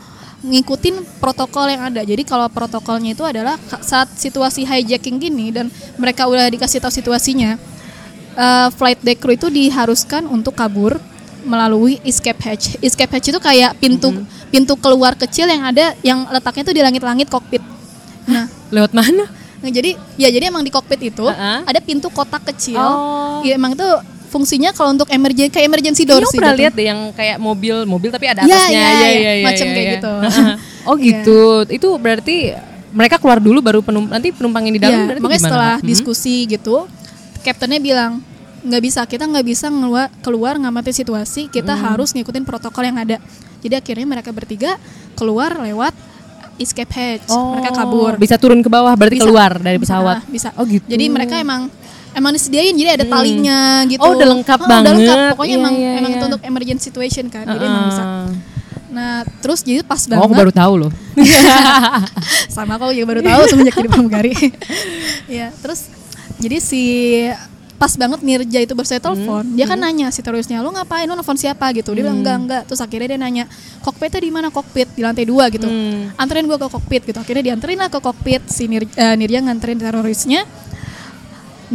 [0.44, 2.04] ngikutin protokol yang ada.
[2.04, 7.56] Jadi kalau protokolnya itu adalah saat situasi hijacking gini dan mereka udah dikasih tahu situasinya,
[8.36, 11.00] eh, flight deck crew itu diharuskan untuk kabur
[11.44, 12.76] melalui escape hatch.
[12.80, 14.12] Escape hatch itu kayak pintu
[14.48, 17.60] pintu keluar kecil yang ada yang letaknya tuh di langit-langit kokpit.
[18.26, 19.24] Nah, Lewat mana?
[19.58, 21.62] Nah, jadi ya jadi emang di kokpit itu Uh-uh.
[21.62, 22.76] ada pintu kotak kecil.
[22.76, 23.40] Oh.
[23.40, 23.86] Ya emang itu
[24.28, 26.36] fungsinya kalau untuk emergency kayak emergency door sih.
[26.36, 26.60] pernah gitu.
[26.60, 28.72] lihat deh yang kayak mobil mobil tapi ada Iya, atasnya.
[28.72, 29.08] iya, Iya, iya.
[29.14, 29.94] iya, iya, Macam iya, kayak iya.
[29.94, 30.12] gitu.
[30.84, 31.40] oh gitu.
[31.70, 32.36] Itu berarti
[32.90, 35.48] mereka keluar dulu baru penum nanti penumpang yang di dalam Iya, berarti makanya gimana?
[35.48, 35.86] setelah Hmm?
[35.86, 36.76] diskusi gitu,
[37.40, 38.12] kaptennya bilang
[38.60, 41.84] nggak bisa kita nggak bisa ngeluar keluar ngamatin situasi kita Hmm.
[41.86, 43.20] harus ngikutin protokol yang ada
[43.60, 44.80] jadi akhirnya mereka bertiga
[45.12, 45.92] keluar lewat
[46.56, 49.24] escape hatch Oh, mereka kabur Bisa turun ke bawah berarti Bisa.
[49.24, 50.16] keluar dari Bisa, pesawat.
[50.26, 50.84] bisa Oh gitu.
[50.84, 51.66] jadi mereka emang
[52.10, 55.16] emang disediain jadi ada talinya gitu Oh, udah lengkap Oh, udah lengkap.
[55.16, 55.30] banget.
[55.32, 56.18] pokoknya Iya, emang iya, emang iya.
[56.18, 58.28] itu untuk emergency situation kan jadi emang bisa Heeh.
[58.90, 60.22] Nah, terus jadi pas Oh, banget.
[60.22, 60.90] aku baru tahu loh.
[62.48, 64.30] sama aku juga baru tahu semenjak jadi pramugari.
[65.26, 65.90] ya, terus
[66.36, 66.82] jadi si
[67.74, 71.14] pas banget Nirja itu baru saya telepon, dia kan nanya si terorisnya, lu ngapain, lu
[71.18, 71.90] nelfon siapa gitu.
[71.90, 72.62] Dia bilang enggak enggak.
[72.70, 73.44] Terus akhirnya dia nanya,
[73.82, 75.66] kokpitnya di mana kokpit di lantai dua gitu.
[75.66, 76.14] Hmm.
[76.14, 77.18] Anterin gua ke kokpit gitu.
[77.18, 80.46] Akhirnya dianterin lah ke kokpit si Nir, eh, Nirja nganterin terorisnya.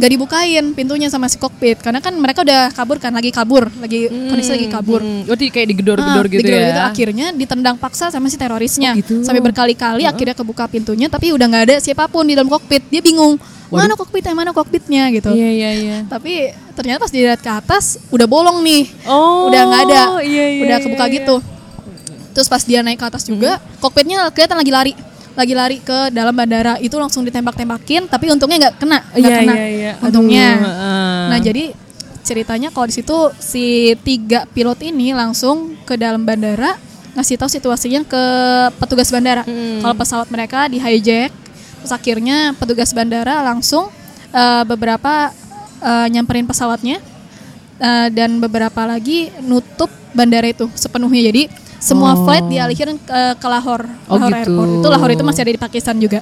[0.00, 1.84] Gak dibukain pintunya sama si kokpit.
[1.84, 5.04] Karena kan mereka udah kabur kan lagi kabur lagi kondisi lagi kabur.
[5.04, 5.28] Hmm.
[5.28, 6.80] Oh, di kayak digedor-gedor Ah, gitu digedor-gedor.
[6.80, 6.88] Ya.
[6.88, 8.96] akhirnya ditendang paksa sama si terorisnya.
[8.96, 9.20] Oh, gitu.
[9.20, 12.88] sampai berkali-kali akhirnya kebuka pintunya tapi udah nggak ada siapa pun di dalam kokpit.
[12.88, 13.36] Dia bingung
[13.70, 15.04] mana kokpitnya mana kokpitnya?
[15.14, 15.30] gitu.
[15.30, 15.96] Iya, iya, iya.
[16.10, 18.88] tapi ternyata pas dilihat ke atas udah bolong nih.
[19.06, 20.02] Oh, udah nggak ada.
[20.26, 21.14] iya, iya, udah iya, kebuka iya.
[21.22, 21.36] gitu.
[22.34, 24.92] Terus pas dia naik ke atas juga kokpitnya kelihatan lagi lari
[25.32, 29.54] lagi lari ke dalam bandara itu langsung ditembak-tembakin tapi untungnya nggak kena nggak Iya, kena
[29.54, 29.92] iya, iya.
[29.98, 31.22] untungnya Aduh, heeh.
[31.28, 31.64] nah jadi
[32.20, 33.64] ceritanya kalau di situ si
[34.00, 36.76] tiga pilot ini langsung ke dalam bandara
[37.10, 38.22] ngasih tahu situasinya ke
[38.76, 39.80] petugas bandara Hmm.
[39.80, 41.32] kalau pesawat mereka di hijack
[41.80, 43.88] terus akhirnya petugas bandara langsung
[44.30, 45.32] eh, beberapa
[45.80, 47.00] eh, nyamperin pesawatnya
[47.78, 51.42] eh, dan beberapa lagi nutup bandara itu sepenuhnya jadi
[51.80, 52.22] semua Oh.
[52.22, 54.52] flight dialihin ke, ke Lahore, Oh, Lahore gitu.
[54.52, 54.68] Airport.
[54.76, 56.20] Itu Lahore itu masih ada di Pakistan juga.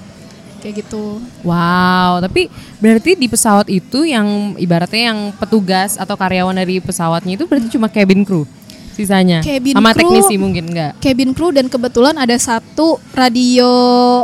[0.59, 1.23] Kayak gitu.
[1.43, 7.45] Wow, tapi berarti di pesawat itu yang ibaratnya yang petugas atau karyawan dari pesawatnya itu
[7.45, 8.43] berarti cuma cabin crew
[8.91, 9.39] sisanya.
[9.39, 10.99] Cabin Sama crew- teknisi mungkin enggak?
[10.99, 13.71] Cabin crew dan kebetulan ada satu radio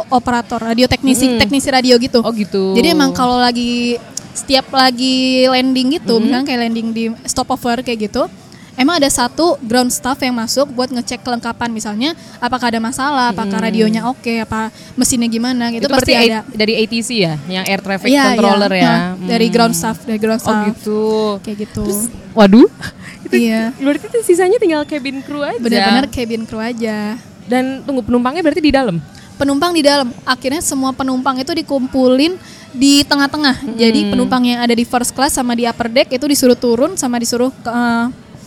[0.09, 1.38] operator, radio teknisi, Mm-mm.
[1.38, 2.18] teknisi radio gitu.
[2.18, 2.75] Oh gitu.
[2.75, 3.94] Jadi emang kalau lagi
[4.35, 8.27] setiap lagi landing gitu, misalnya kayak landing di stopover kayak gitu,
[8.75, 13.59] emang ada satu ground staff yang masuk buat ngecek kelengkapan misalnya apakah ada masalah, apakah
[13.59, 16.41] radionya oke, apa mesinnya gimana gitu itu pasti ada.
[16.41, 18.81] A- dari ATC ya, yang air traffic Iya, controller iya.
[18.81, 18.93] ya.
[18.93, 19.55] Nah, dari Hmm.
[19.55, 20.65] ground staff, dari ground Oh staff.
[20.69, 21.03] gitu.
[21.41, 21.85] Kayak gitu.
[22.33, 22.69] Waduh.
[23.25, 23.73] itu Iya.
[23.75, 25.57] Berarti itu sisanya tinggal cabin crew aja.
[25.57, 27.17] Benar-benar cabin crew aja.
[27.45, 28.99] Dan tunggu penumpangnya berarti di dalam.
[29.35, 30.15] penumpang di dalam.
[30.23, 32.39] Akhirnya semua penumpang itu dikumpulin
[32.71, 33.67] di tengah-tengah.
[33.75, 37.19] Jadi penumpang yang ada di first class sama di upper deck itu disuruh turun sama
[37.19, 38.07] disuruh ke, eh,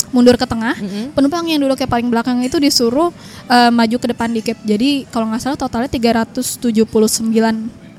[0.10, 0.74] mundur ke tengah.
[1.12, 3.12] Penumpang yang duduknya paling belakang itu disuruh
[3.46, 4.58] eh, maju ke depan dikit.
[4.62, 6.88] Jadi kalau nggak salah totalnya 379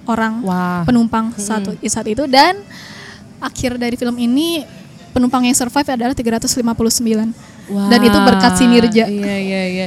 [0.09, 0.83] orang Wah.
[0.83, 2.57] penumpang satu saat itu dan
[3.38, 4.64] akhir dari film ini
[5.12, 6.64] penumpang yang survive adalah 359.
[7.68, 9.05] Dan itu berkat si Nirja.
[9.05, 9.87] Iya iya iya.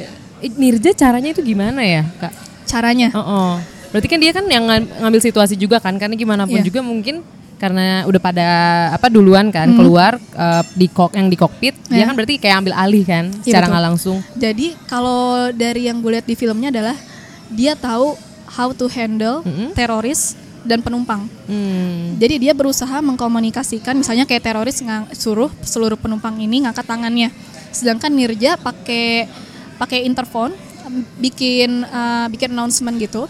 [0.54, 2.34] Nirja caranya itu gimana ya, Kak?
[2.66, 3.10] Caranya.
[3.14, 3.52] Oh, oh.
[3.90, 6.66] Berarti kan dia kan yang ngam- ngambil situasi juga kan, karena gimana pun Iya.
[6.66, 7.26] juga mungkin
[7.62, 8.48] karena udah pada
[8.90, 9.78] apa duluan kan Hmm.
[9.78, 12.06] keluar eh, di kok yang di kokpit, dia Iya.
[12.10, 14.18] kan berarti kayak ambil alih kan, Iya, secara nggak langsung.
[14.34, 15.22] Jadi kalau
[15.52, 16.98] dari yang gue lihat di filmnya adalah
[17.48, 18.18] dia tahu
[18.50, 19.72] how to handle Mm-mm.
[19.72, 21.30] teroris dan penumpang.
[21.46, 22.18] Hmm.
[22.18, 27.30] Jadi dia berusaha mengkomunikasikan misalnya kayak teroris ngang- suruh seluruh penumpang ini ngangkat tangannya.
[27.70, 29.30] Sedangkan Nirja pakai
[29.78, 30.54] pakai interphone
[31.16, 33.26] bikin eh, bikin announcement gitu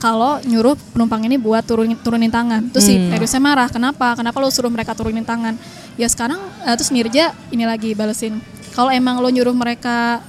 [0.00, 2.72] kalau nyuruh penumpang ini buat turunin turunin tangan.
[2.72, 3.12] Terus si Hmm.
[3.12, 4.16] terorisnya marah, "Kenapa?
[4.16, 5.60] Kenapa lo suruh mereka turunin tangan?"
[6.00, 8.40] Ya sekarang eh, terus Nirja ini lagi balesin.
[8.72, 10.24] Kalau emang lo nyuruh mereka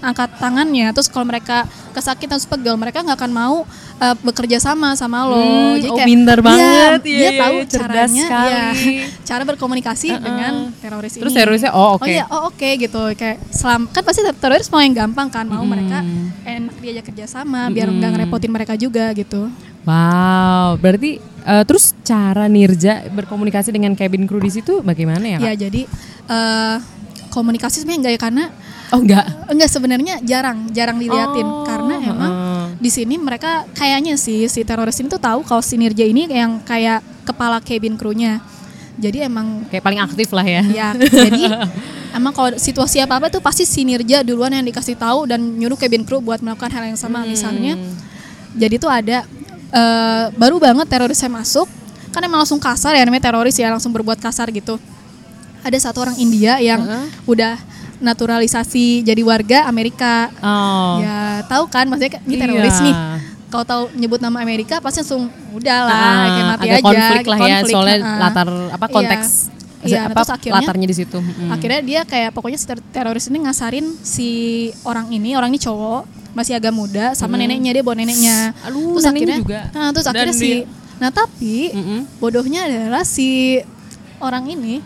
[0.00, 3.56] angkat tangannya, terus kalau mereka kesakitan terus pegel, mereka nggak akan mau
[3.96, 5.40] eh, bekerja sama sama lo.
[5.40, 7.00] Hmm, Jadi oh, kayak, pinter iya, banget.
[7.00, 8.52] Iya, dia iya, tahu iya, cerdas caranya, sekali.
[8.52, 11.38] iya, cara berkomunikasi dengan teroris Terus ini.
[11.40, 12.04] terorisnya, oh, oke.
[12.04, 13.02] Oh iya, oh oke gitu.
[13.14, 15.72] Kayak selam kan pasti ter- teroris mau yang gampang kan, mau Hmm.
[15.72, 15.98] mereka
[16.46, 19.48] enak diajak kerja sama biar nggak ngerepotin mereka juga gitu.
[19.86, 25.38] Wow, berarti eh, terus cara Nirja berkomunikasi dengan cabin crew di situ bagaimana ya?
[25.38, 25.46] Kak?
[25.46, 25.82] Ya jadi
[26.26, 26.76] eh,
[27.30, 28.44] komunikasi sebenarnya enggak ya karena
[28.90, 29.26] Oh enggak.
[29.50, 32.64] enggak sebenarnya jarang jarang diliatin Oh, karena emang heeh.
[32.78, 36.62] di sini mereka kayaknya sih si teroris ini tuh tahu kalau si Nirja ini yang
[36.62, 38.38] kayak kepala cabin crew-nya.
[38.96, 40.62] Jadi emang Kayak paling aktif lah ya.
[40.64, 41.68] ya jadi
[42.14, 45.76] emang kalau situasi apa apa tuh pasti si Nirja duluan yang dikasih tahu dan nyuruh
[45.76, 47.76] cabin crew buat melakukan hal yang sama misalnya
[48.56, 49.28] jadi tuh ada
[49.68, 51.68] eh, baru banget terorisnya masuk
[52.08, 54.80] kan emang langsung kasar ya namanya teroris ya langsung berbuat kasar gitu
[55.60, 57.06] ada satu orang India yang Heeh.
[57.28, 57.60] udah
[57.98, 60.98] naturalisasi jadi warga Amerika Oh.
[60.98, 62.42] ya tahu kan maksudnya ini Iya.
[62.42, 62.94] teroris nih
[63.46, 67.38] kalau tahu nyebut nama Amerika pasti langsung udahlah Ah, kayak mati ada aja konflik lah
[67.38, 68.18] ya konflik, soalnya heeh.
[68.18, 68.92] latar apa Iya.
[68.92, 69.28] konteks
[69.78, 71.14] Iya, apa terus akhirnya- latarnya di situ.
[71.14, 71.46] Mm.
[71.48, 74.28] Akhirnya dia kayak pokoknya si ter- teroris ini ngasarin si
[74.82, 78.50] orang ini, orang ini cowok, masih agak muda sama neneknya dia bawa neneknya.
[78.56, 78.66] Hmm.
[78.66, 79.60] Aduh, neneknya juga.
[79.70, 82.00] Nah, terus Dan akhirnya si dia- Nah, tapi Mm-mm.
[82.18, 83.62] bodohnya adalah si
[84.18, 84.82] orang ini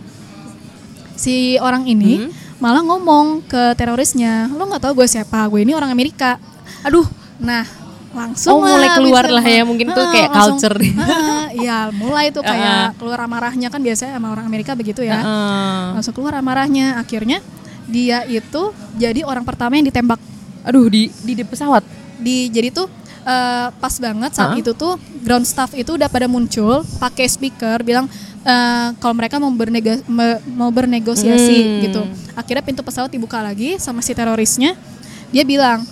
[1.14, 2.30] si orang ini Hmm.
[2.60, 5.48] Malah ngomong ke terorisnya, "Lo nggak tahu gue siapa?
[5.48, 6.36] Gue ini orang Amerika."
[6.82, 7.04] Aduh,
[7.38, 7.64] nah
[8.10, 10.76] langsung Oh, mulai lah keluar lah ya, mungkin tuh kayak langsung- culture.
[10.98, 15.82] ah, Iya, mulai tuh kayak keluar amarahnya kan biasanya sama orang Amerika begitu ya Heeh.
[15.94, 17.38] langsung keluar amarahnya akhirnya
[17.86, 20.18] dia itu jadi orang pertama yang ditembak
[20.62, 21.82] Aduh di di, di pesawat.
[22.16, 22.86] di jadi tuh
[23.20, 24.58] eh, pas banget saat Hah?
[24.58, 28.06] itu tuh ground staff itu udah pada muncul pakai speaker bilang
[28.42, 29.52] eh, kalau mereka mau
[30.06, 31.80] me- mau bernegosiasi Hmm.
[31.82, 32.02] gitu.
[32.32, 34.74] Akhirnya pintu pesawat dibuka lagi sama si terorisnya.
[35.28, 35.84] Dia bilang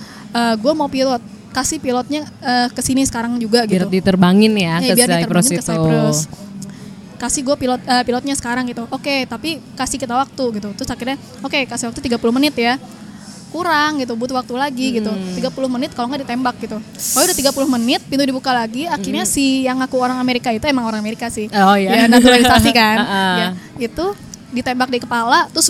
[0.55, 1.21] gue mau pilot.
[1.49, 3.91] Kasih pilotnya eh, ke sini sekarang juga Biar gitu.
[3.91, 5.69] diterbangin ya, Ya, ke biar Cyprus diterbangin ke itu.
[5.69, 6.19] Cyprus.
[7.19, 8.87] kasih gue pilot eh, pilotnya sekarang gitu.
[8.89, 10.69] Oke tapi kasih kita waktu gitu.
[10.73, 12.79] Terus akhirnya oke kasih waktu 30 menit ya
[13.49, 15.35] kurang gitu butuh waktu lagi gitu Hmm.
[15.35, 19.63] 30 menit kalau nggak ditembak gitu oh udah 30 menit pintu dibuka lagi akhirnya si
[19.63, 21.65] yang ngaku orang Amerika itu emang orang Amerika sih Hmm.
[21.65, 21.91] Oh, iya.
[21.95, 23.49] ya naturalisasi kan Ah, ya
[23.81, 24.05] itu
[24.51, 25.69] ditembak di kepala terus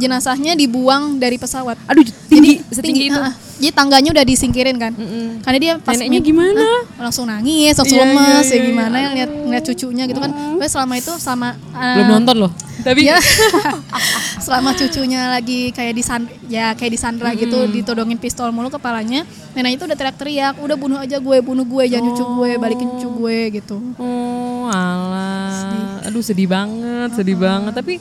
[0.00, 3.14] jenazahnya dibuang dari pesawat Aduh tinggi setinggi itu.
[3.14, 3.34] ah, ah.
[3.56, 5.40] jadi tangganya udah disingkirin kan Mm-mm.
[5.40, 6.56] karena dia pas Neneknya gimana?
[6.58, 9.04] ah, langsung nangis langsung Iya, lemes iya, ya iya, gimana iya.
[9.04, 12.52] ya lihat lihat cucunya gitu kan Pokoknya selama itu sama ah, Belum nonton loh.
[12.80, 13.20] Tapi ya
[14.40, 19.84] selama cucunya lagi kayak disan ya kayak disandra gitu ditodongin pistol mulu kepalanya nenek itu
[19.84, 23.76] udah teriak-teriak udah bunuh aja gue bunuh gue jangan cucu gue balikin cucu gue gitu
[23.96, 26.00] Oh, alah.
[26.02, 27.72] Aduh sedih banget, sedih banget.
[27.74, 28.00] Tapi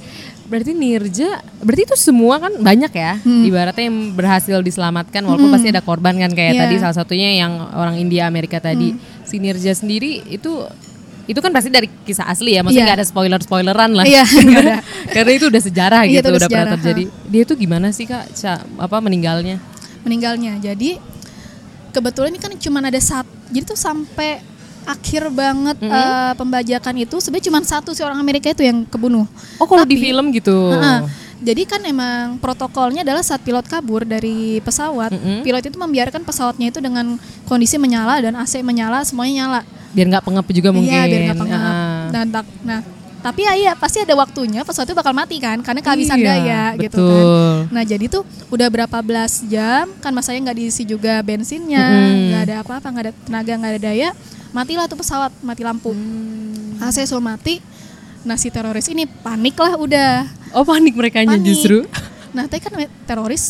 [0.50, 3.22] berarti Nirja, berarti itu semua kan banyak ya.
[3.22, 6.62] Ibaratnya yang berhasil diselamatkan walaupun pasti ada korban kan kayak Iya.
[6.66, 8.98] tadi salah satunya yang orang India Amerika tadi.
[9.24, 10.66] Si Nirja sendiri itu
[11.24, 12.90] itu kan pasti dari kisah asli ya, maksudnya Iya.
[12.90, 14.02] nggak ada spoiler-spoileran lah.
[14.04, 14.76] Iya, nggak ada.
[15.08, 17.04] Karena itu udah sejarah Iya, gitu, itu udah udah pernah sejarah, terjadi.
[17.30, 19.58] Dia itu gimana sih Kak, Ca- apa meninggalnya?
[20.00, 20.96] meninggalnya jadi
[21.90, 24.40] kebetulan ini kan cuma ada satu jadi tuh sampai
[24.84, 29.66] akhir banget eh, pembajakan itu sebenarnya cuma satu si orang Amerika itu yang kebunuh Oh,
[29.66, 30.72] kalau di Tapi- film gitu.
[30.72, 31.00] Heeh.
[31.40, 35.40] Jadi kan emang protokolnya adalah saat pilot kabur dari pesawat, Mm-mm.
[35.40, 39.62] pilot itu membiarkan pesawatnya itu dengan kondisi menyala dan AC menyala, semuanya nyala.
[39.90, 40.92] Biar nggak pengap juga mungkin.
[40.92, 41.60] Iya, biar nggak pengap.
[41.64, 42.04] Heeh.
[42.12, 42.80] Dan tak- nah,
[43.20, 46.64] tapi ya iya pasti ada waktunya pesawat itu bakal mati kan, karena kehabisan Iya, daya
[46.78, 47.16] gitu betul.
[47.16, 47.72] kan.
[47.72, 51.88] Nah jadi tuh udah berapa belas jam kan masanya nggak diisi juga bensinnya,
[52.30, 54.10] nggak ada apa-apa, nggak ada tenaga, nggak ada daya,
[54.52, 55.92] matilah tuh pesawat, mati lampu.
[55.92, 56.80] Hmm.
[56.80, 57.60] AC suruh mati.
[58.20, 60.12] Nah si teroris ini panik lah udah.
[60.52, 61.44] Oh panik mereka Panik.
[61.44, 61.86] justru.
[62.30, 62.78] Nah, tapi kan
[63.10, 63.42] teroris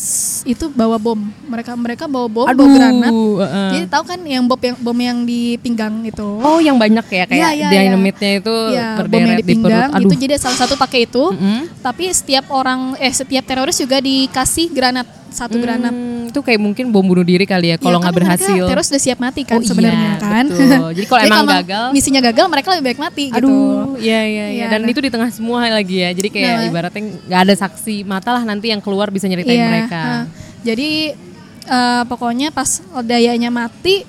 [0.42, 1.20] itu bawa bom.
[1.44, 2.64] Mereka mereka bawa bom, Aduh.
[2.64, 3.12] bawa granat.
[3.12, 3.70] heeh.
[3.76, 6.24] Jadi tahu kan yang bom yang bom yang di pinggang itu.
[6.40, 7.80] Oh yang banyak ya kayak Iya, iya, iya.
[7.86, 9.50] dinamitnya itu Iya, bom yang di di perut.
[9.52, 10.08] pinggang Aduh.
[10.08, 11.24] itu jadi salah satu pakai itu.
[11.28, 11.68] Mm-mm.
[11.78, 15.92] Tapi setiap orang eh setiap teroris juga dikasih granat, satu granat.
[16.30, 18.62] Itu kayak mungkin bom bunuh diri kali ya kalau Ya, nggak kan mereka berhasil.
[18.64, 20.44] Teroris udah siap mati kan Oh, iya, sebenarnya kan.
[20.46, 20.90] betul.
[20.94, 23.38] Jadi kalau emang gagal, misinya gagal mereka lebih baik mati gitu.
[23.42, 24.44] Aduh, iya iya iya.
[24.48, 24.88] Iya, Dan nah.
[24.88, 26.10] itu di tengah semua lagi ya.
[26.10, 26.68] Jadi kayak Nah.
[26.70, 30.00] ibaratnya nggak ada saksi mata lah nanti yang keluar bisa nyeritain Iya, mereka.
[30.00, 30.24] ah.
[30.60, 31.18] jadi
[31.62, 32.68] eh, pokoknya pas
[33.02, 34.06] dayanya mati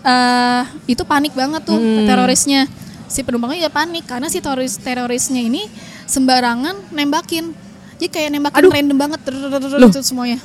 [0.00, 2.06] eh itu panik banget tuh Hmm.
[2.06, 2.70] terorisnya.
[3.06, 5.64] Si penumpangnya ya panik karena si teroris terorisnya ini
[6.04, 7.50] sembarangan nembakin.
[7.96, 8.70] Jadi kayak nembakin Aduh.
[8.70, 10.38] random banget gitu semuanya.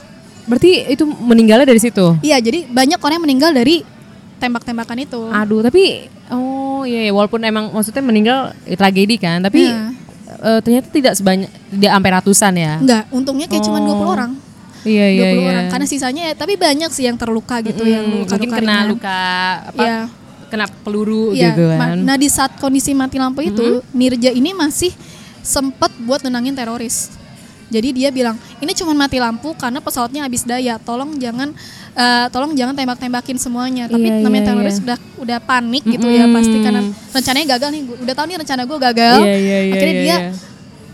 [0.43, 2.19] Berarti itu meninggalnya dari situ.
[2.19, 3.81] Iya, jadi banyak orang yang meninggal dari
[4.37, 5.21] tembak-tembakan itu.
[5.29, 9.95] Aduh, tapi oh iya, iya walaupun emang maksudnya meninggal eh, tragedi kan, tapi Iya.
[10.43, 12.73] eh, ternyata tidak sebanyak tidak sampai ratusan ya.
[12.77, 13.87] Enggak, untungnya kayak cuma Oh.
[13.87, 14.31] 20 orang.
[14.83, 15.47] Iya 20 iya iya.
[15.47, 15.65] orang.
[15.71, 19.19] Karena sisanya ya, tapi banyak sih yang terluka gitu yang Hmm, luka mungkin kena luka
[19.71, 19.79] apa?
[19.79, 19.99] Iya.
[20.51, 21.97] Kena peluru Iya, gitu kan.
[21.97, 24.91] Nah di saat kondisi mati lampu itu, Nirja ini masih
[25.39, 27.09] sempet buat nenangin teroris.
[27.73, 30.77] Jadi dia bilang ini cuma mati lampu karena pesawatnya habis daya.
[30.77, 31.49] Tolong jangan,
[31.91, 33.89] eh, tolong jangan tembak-tembakin semuanya.
[33.89, 34.83] Tapi Iya, namanya iya, teroris iya.
[34.85, 36.37] udah udah panik gitu ya Mm-mm.
[36.37, 37.81] pasti karena rencananya gagal nih.
[37.99, 39.17] Udah tahu nih rencana gue gagal.
[39.19, 40.31] Iya, iya, iya, akhirnya iya, dia iya.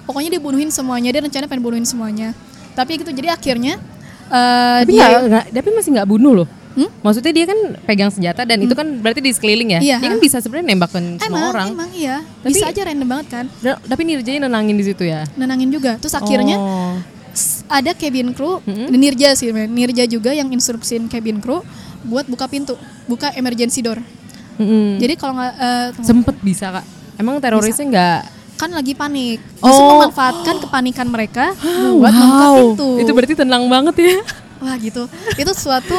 [0.05, 1.09] pokoknya dia bunuhin semuanya.
[1.11, 2.31] Dia rencana pengen bunuhin semuanya.
[2.71, 3.75] Tapi gitu jadi akhirnya
[4.29, 6.47] eh, Tapi dia nggak- nggak- tapi masih nggak bunuh loh.
[6.69, 6.85] Hmm?
[7.01, 9.79] Maksudnya dia kan pegang senjata dan itu kan berarti di sekeliling ya.
[9.79, 9.97] Iya.
[9.97, 11.67] Dia kan bisa sebenarnya nembakin semua emang orang.
[11.73, 15.25] emang iya Tapi- bisa aja random banget kan Tapi Nirjanya nenangin di situ ya.
[15.33, 15.97] nenangin juga.
[15.97, 16.93] Terus akhirnya Oh.
[17.67, 19.49] ada cabin crew dan Nirja sih.
[19.51, 21.65] Nirja juga yang instruksiin cabin crew
[22.01, 23.99] buat buka pintu buka emergency door
[24.55, 24.95] Mm-mm.
[24.97, 25.53] jadi kalau nggak
[25.93, 26.05] tunggu.
[26.05, 26.85] sempet bisa kak.
[27.15, 28.21] Emang terorisnya nggak?
[28.55, 29.97] kan lagi panik justru Oh.
[29.97, 31.55] memanfaatkan kepanikan mereka
[31.95, 34.15] buat membuka pintu Itu berarti tenang banget ya.
[34.59, 35.95] Wah gitu itu suatu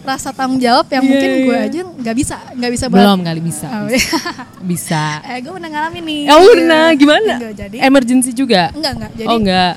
[0.00, 1.66] rasa tanggung jawab yang Iya, mungkin gue iya.
[1.66, 3.66] aja nggak bisa nggak bisa Belum kali bisa.
[3.68, 3.86] Oh,
[4.70, 5.22] Bisa.
[5.22, 7.32] eh gue pernah ngalamin nih Oh pernah gimana?
[7.34, 8.70] Enggak, jadi Emergency juga?
[8.70, 9.74] enggak enggak jadi oh enggak.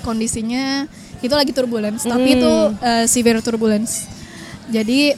[0.00, 2.36] kondisinya itu lagi turbulence tapi Hmm.
[2.36, 4.08] itu uh, severe turbulence
[4.66, 5.12] jadi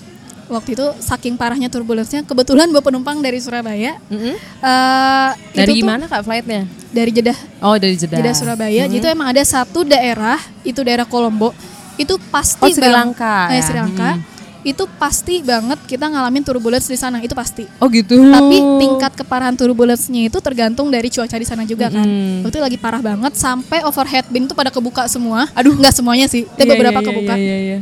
[0.44, 4.34] waktu itu saking parahnya turbulence-nya kebetulan bawa penumpang dari Surabaya Mm-mm.
[4.58, 6.66] uh, Dari itu tuh mana kak flightnya?
[6.90, 8.18] dari Jeddah Oh dari Jeddah.
[8.18, 8.90] Jeddah Surabaya Hmm.
[8.90, 11.54] jadi itu emang ada satu daerah itu daerah Kolombo
[11.94, 13.62] itu pasti Oh, Sri bang- Lanka eh, ya?
[13.62, 14.30] Sri Lanka Hmm.
[14.62, 18.14] itu pasti banget kita ngalamin turbulence di sana itu pasti Oh gitu.
[18.24, 22.00] tapi tingkat keparahan turbulence-nya itu tergantung dari cuaca di sana juga kan.
[22.00, 22.42] Mm-mm.
[22.42, 25.50] Waktu itu lagi parah banget sampai overhead bin tuh pada kebuka semua.
[25.52, 25.74] Aduh.
[25.74, 27.34] nggak semuanya sih, tapi Iya, beberapa iya, kebuka.
[27.34, 27.78] Iya, iya, iya.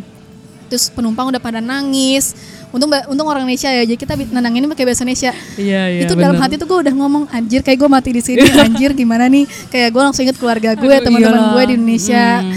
[0.66, 2.30] terus penumpang udah pada nangis
[2.70, 6.00] untung untung orang Indonesia ya jadi kita nenanginnya pakai bahasa Indonesia Iya, iya.
[6.00, 6.46] itu dalam bener.
[6.46, 9.90] hati tuh gue udah ngomong anjir kayak gue mati di sini anjir gimana nih kayak
[9.90, 12.54] gue langsung inget keluarga gue teman-teman gue di Indonesia Hmm.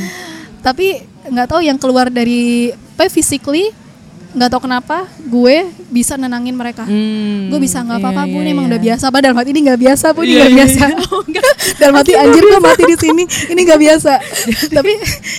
[0.61, 3.71] tapi nggak tahu yang keluar dari apa physically
[4.31, 5.55] nggak tahu kenapa gue
[5.87, 8.71] bisa nenangin mereka Hmm, gue bisa nggak apa-apa iya, bu iya, emang iya.
[8.73, 10.97] udah biasa padahal dalam hati ini nggak biasa ini Iya, nggak iya, biasa iya.
[11.13, 11.21] Oh,
[11.75, 14.11] dalam hati anjir gue mati di sini ini nggak biasa
[14.77, 14.91] tapi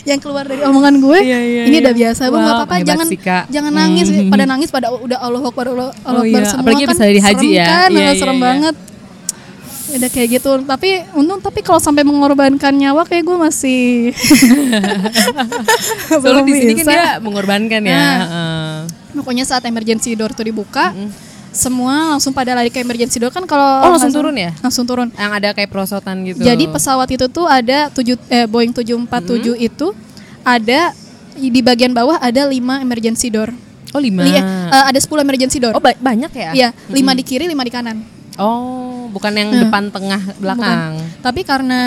[0.05, 1.83] yang keluar dari omongan gue Iya, iya, ini iya.
[1.83, 3.45] udah biasa bu nggak Wow, apa-apa jangan sih, Kak.
[3.51, 4.31] jangan nangis Hmm.
[4.31, 6.47] pada nangis pada udah Allah Akbar Allah Allah Oh, iya.
[6.47, 7.65] semua Apalagi kan bisa dari haji serem ya.
[7.67, 8.45] kan Iya, nah, iya, serem iya.
[8.47, 8.75] banget
[9.95, 14.11] udah kayak gitu tapi untung tapi kalau sampai mengorbankan nyawa kayak gue masih
[16.23, 17.95] belum di sini kan dia mengorbankan ya.
[17.95, 18.17] Nah.
[18.17, 18.75] Heeh.
[19.15, 20.91] Pokoknya saat emergency door tuh dibuka,
[21.51, 24.51] semua langsung pada lari ke emergency door kan kalau Oh, langsung turun ya?
[24.59, 25.09] Langsung turun.
[25.15, 26.43] Yang ada kayak perosotan gitu.
[26.43, 29.87] Jadi pesawat itu tuh ada 7 eh Boeing 747 itu
[30.43, 30.93] ada
[31.35, 33.51] di bagian bawah ada 5 emergency door.
[33.95, 34.27] Oh lima.
[34.27, 35.71] Li- eh, eh, ada 10 emergency door.
[35.71, 36.51] oh ba- banyak ya?
[36.53, 37.97] Iya, 5 di kiri, 5 di kanan.
[38.37, 39.61] Oh bukan yang Nah.
[39.67, 40.99] depan tengah belakang.
[40.99, 41.23] Bukan.
[41.23, 41.83] Tapi karena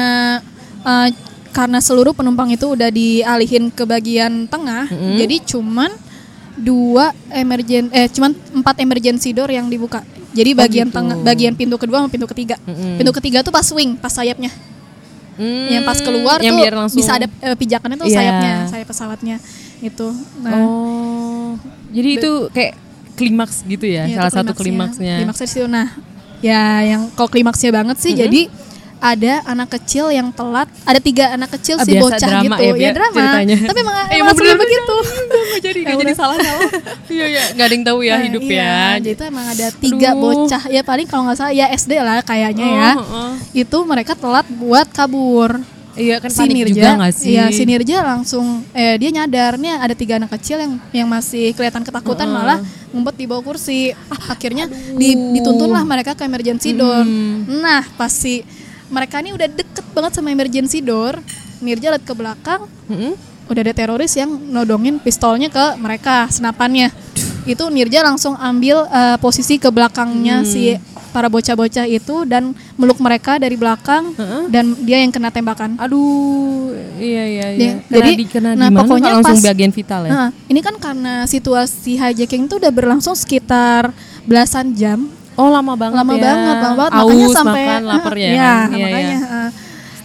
[0.81, 1.09] eh,
[1.51, 4.85] karena seluruh penumpang itu udah dialihin ke bagian tengah,
[5.17, 5.89] jadi cuman
[6.53, 10.05] dua emergen eh cuman empat emergency door yang dibuka.
[10.37, 10.97] Jadi bagian gitu.
[11.01, 12.61] tengah, bagian pintu kedua sama pintu ketiga.
[12.61, 13.01] Mm-mm.
[13.01, 14.53] Pintu ketiga tuh pas wing, pas sayapnya.
[15.37, 18.17] Hmm, yang pas keluar yang tuh biar langsung bisa ada eh, pijakannya tuh Iya.
[18.21, 19.37] sayapnya, sayap pesawatnya
[19.81, 20.07] itu.
[20.41, 21.51] Nah, Oh.
[21.89, 22.73] Jadi itu kayak
[23.17, 25.25] klimaks gitu ya, iya, salah satu klimaksnya.
[25.25, 25.65] Klimaksnya di situ.
[25.65, 25.87] Nah,
[26.39, 28.49] ya yang kalau klimaksnya banget sih, jadi
[28.97, 32.73] ada anak kecil yang telat, ada tiga anak kecil Ah, sih biasa bocah drama gitu,
[32.73, 33.13] ya, ya, drama.
[33.13, 33.57] ceritanya.
[33.63, 34.63] Tapi emang Eh, emang aslinya bener.
[34.65, 34.95] begitu.
[35.57, 36.61] Jadi, nggak jadi salah salah.
[37.13, 38.77] Iya iya, nggak ada yang tahu ya Nah, hidup iya, ya.
[38.97, 40.21] Jadi itu emang ada tiga Aduh.
[40.23, 42.91] bocah, ya paling kalau nggak salah ya SD lah kayaknya ya.
[42.91, 43.31] Oh, oh.
[43.53, 45.61] Itu mereka telat buat kabur.
[45.97, 47.33] Iya kan si panik Nirja, juga nggak sih?
[47.33, 51.57] Iya, si Nirja langsung eh dia nyadar nih ada tiga anak kecil yang yang masih
[51.57, 52.61] kelihatan ketakutan malah
[52.93, 53.97] ngumpet di bawah kursi.
[54.29, 57.01] Akhirnya di, dituntunlah mereka ke emergency door.
[57.49, 58.45] Nah, pasti
[58.93, 61.17] mereka ini udah deket banget sama emergency door.
[61.57, 63.17] Nirja lihat ke belakang, Mm-mm.
[63.49, 66.93] udah ada teroris yang nodongin pistolnya ke mereka senapannya.
[67.49, 70.77] Itu Nirja langsung ambil eh, posisi ke belakangnya si
[71.09, 74.11] para bocah-bocah itu dan meluk mereka dari belakang
[74.47, 75.75] dan dia yang kena tembakan.
[75.79, 77.59] Aduh, iya iya iya.
[77.59, 80.11] Ya, Kena jadi, di, kena nah, di mana pokoknya langsung pas- bagian vital ya.
[80.11, 83.91] Nah, ini kan karena situasi hijacking itu udah berlangsung sekitar
[84.27, 86.23] belasan jam, oh lama banget lama ya.
[86.23, 86.91] banget, lama banget.
[86.93, 88.29] Aus, makanya sampai makan, lapar ya.
[88.29, 88.67] Iya, kan?
[88.67, 89.17] Iya, makanya.
[89.19, 89.37] iya.
[89.47, 89.49] eh,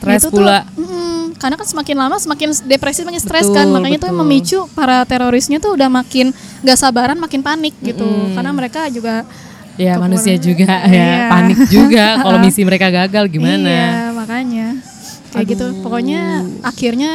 [0.03, 0.59] Stres itu pula.
[0.75, 4.19] Tuh, mm, karena kan semakin lama semakin depresi, semakin stres Betul, kan, makanya itu betul.
[4.23, 6.31] memicu para terorisnya tuh udah makin
[6.63, 9.27] gak sabaran, makin panik gitu, karena mereka juga
[9.83, 11.03] Ya kekurangan- manusia juga Iya.
[11.03, 13.67] ya panik juga kalau misi mereka gagal gimana.
[13.69, 14.67] Iya, makanya
[15.31, 15.67] kayak gitu.
[15.81, 16.23] Pokoknya
[16.63, 17.13] akhirnya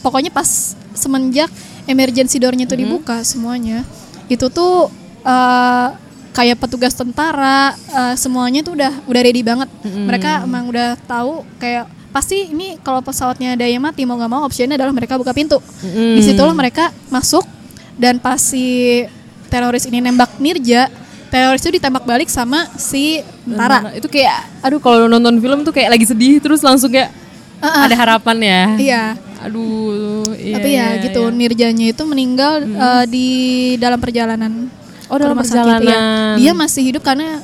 [0.00, 0.48] pokoknya pas
[0.92, 1.48] semenjak
[1.84, 3.82] emergency door-nya itu dibuka semuanya,
[4.26, 5.88] itu tuh eh,
[6.30, 9.68] kayak petugas tentara eh, semuanya tuh udah udah ready banget.
[9.82, 14.42] Mereka emang udah tahu kayak pasti ini kalau pesawatnya ada yang mati mau nggak mau
[14.42, 15.62] optionnya adalah mereka buka pintu.
[15.80, 16.18] Mm.
[16.18, 17.46] Di situlah mereka masuk
[17.94, 19.06] dan pas si
[19.46, 20.90] teroris ini nembak Nirja,
[21.30, 23.88] teroris itu ditembak balik sama si tentara.
[23.88, 27.14] Nah, itu kayak aduh kalau nonton film tuh kayak lagi sedih terus langsung kayak
[27.60, 27.82] Ah, ah.
[27.86, 28.62] ada harapan ya.
[28.80, 29.04] Iya.
[29.40, 31.32] Aduh, iya, Tapi ya iya, gitu iya.
[31.32, 33.28] Nirjanya itu meninggal eh, di
[33.76, 34.68] dalam perjalanan.
[35.12, 35.52] Oh, dalam sakit.
[35.52, 35.64] Iya.
[35.76, 36.34] perjalanan.
[36.40, 37.40] Dia masih hidup karena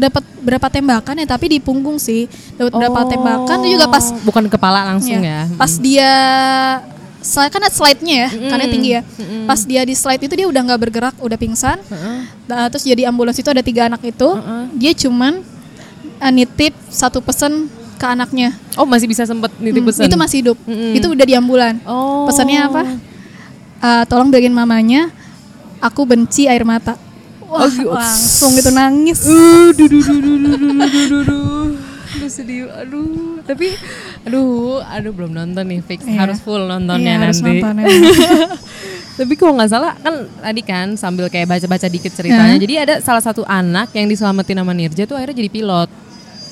[0.00, 2.24] dapat berapa tembakan ya, tapi di punggung sih.
[2.56, 5.56] Dapat berapa Oh, tembakan itu juga pas bukan kepala langsung ya, ya.
[5.60, 6.12] Pas dia
[7.20, 9.02] slide kan ada slide-nya ya, karena tinggi ya.
[9.44, 11.78] Pas dia di slide itu dia udah nggak bergerak, udah pingsan.
[11.80, 12.18] Heeh.
[12.48, 14.28] Nah, terus jadi ambulans itu ada tiga anak itu.
[14.74, 15.44] Dia cuman
[16.20, 18.56] eh, nitip satu pesan ke anaknya.
[18.80, 20.04] Oh, masih bisa sempet nitip Hmm, pesan.
[20.08, 20.56] Itu masih hidup.
[20.64, 20.96] Mm-mm.
[20.96, 21.74] Itu udah di ambulan.
[21.84, 22.24] Oh.
[22.24, 22.82] Pesannya apa?
[23.80, 25.08] Eh, tolong bilangin mamanya,
[25.80, 26.96] aku benci air mata.
[27.44, 27.90] Wah, Oh, gitu.
[27.90, 29.26] langsung itu nangis.
[29.26, 31.66] Uh, duh, duh, duh, duh, duh, duh, duh, duh, duh.
[32.20, 33.40] Aduh sedih, aduh.
[33.42, 33.72] Tapi,
[34.22, 36.20] aduh, aduh belum nonton nih, fix Iya.
[36.20, 37.58] harus full nontonnya Iya, harus nanti.
[37.58, 37.88] nonton ya.
[39.16, 42.56] Tapi kalau nggak salah kan tadi kan sambil kayak baca-baca dikit ceritanya.
[42.56, 42.60] Hah?
[42.60, 45.88] Jadi ada salah satu anak yang diselamatin sama Nirja tuh akhirnya jadi pilot.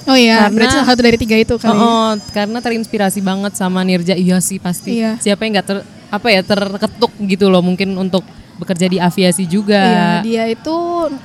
[0.05, 1.69] Oh iya, Karena- berarti salah satu dari tiga itu kali.
[1.69, 1.77] ya.
[1.77, 4.17] Oh, oh, karena terinspirasi banget sama Nirja.
[4.17, 4.97] Iya sih pasti.
[4.99, 5.21] Iya.
[5.21, 8.25] Siapa yang nggak ter apa ya terketuk gitu loh mungkin untuk
[8.57, 9.77] bekerja di aviasi juga.
[9.79, 10.77] Iya, dia itu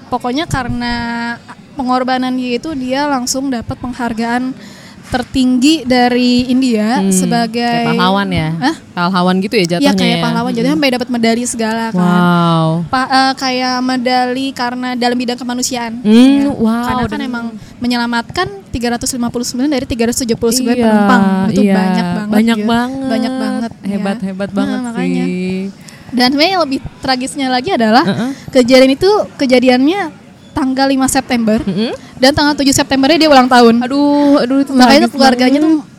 [0.07, 0.93] pokoknya karena
[1.73, 4.53] pengorbanan dia itu dia langsung dapat penghargaan
[5.05, 8.49] tertinggi dari India Hmm, sebagai kayak pahlawan ya.
[8.49, 8.75] Hah?
[8.97, 10.23] Pahlawan gitu ya jatuhnya Iya kayak ya.
[10.25, 12.01] pahlawan, jadi sampai dapat medali segala kan.
[12.01, 12.67] Wow.
[12.89, 16.01] Pa- eh, kayak medali karena dalam bidang kemanusiaan.
[16.01, 16.81] Hmm, wow.
[16.83, 17.45] Karena kan emang
[17.77, 21.23] menyelamatkan 359 dari 379 Iya, penumpang.
[21.51, 21.75] Itu iya.
[21.75, 22.33] banyak banget.
[22.33, 22.65] Banyak ya.
[22.65, 23.09] banget.
[23.11, 23.71] Banyak banget.
[23.83, 24.25] Hebat ya.
[24.25, 25.25] hebat Nah, banget makanya.
[25.29, 25.61] sih.
[26.09, 28.29] Dan sebenarnya yang lebih tragisnya lagi adalah Heeh.
[28.49, 30.01] kejadian itu kejadiannya
[30.53, 31.91] tanggal 5 September Mm-mm.
[32.15, 33.81] dan tanggal 7 Septembernya dia ulang tahun.
[33.81, 35.67] Aduh, aduh itu Makanya tuh keluarganya banget.
[35.67, 35.91] tuh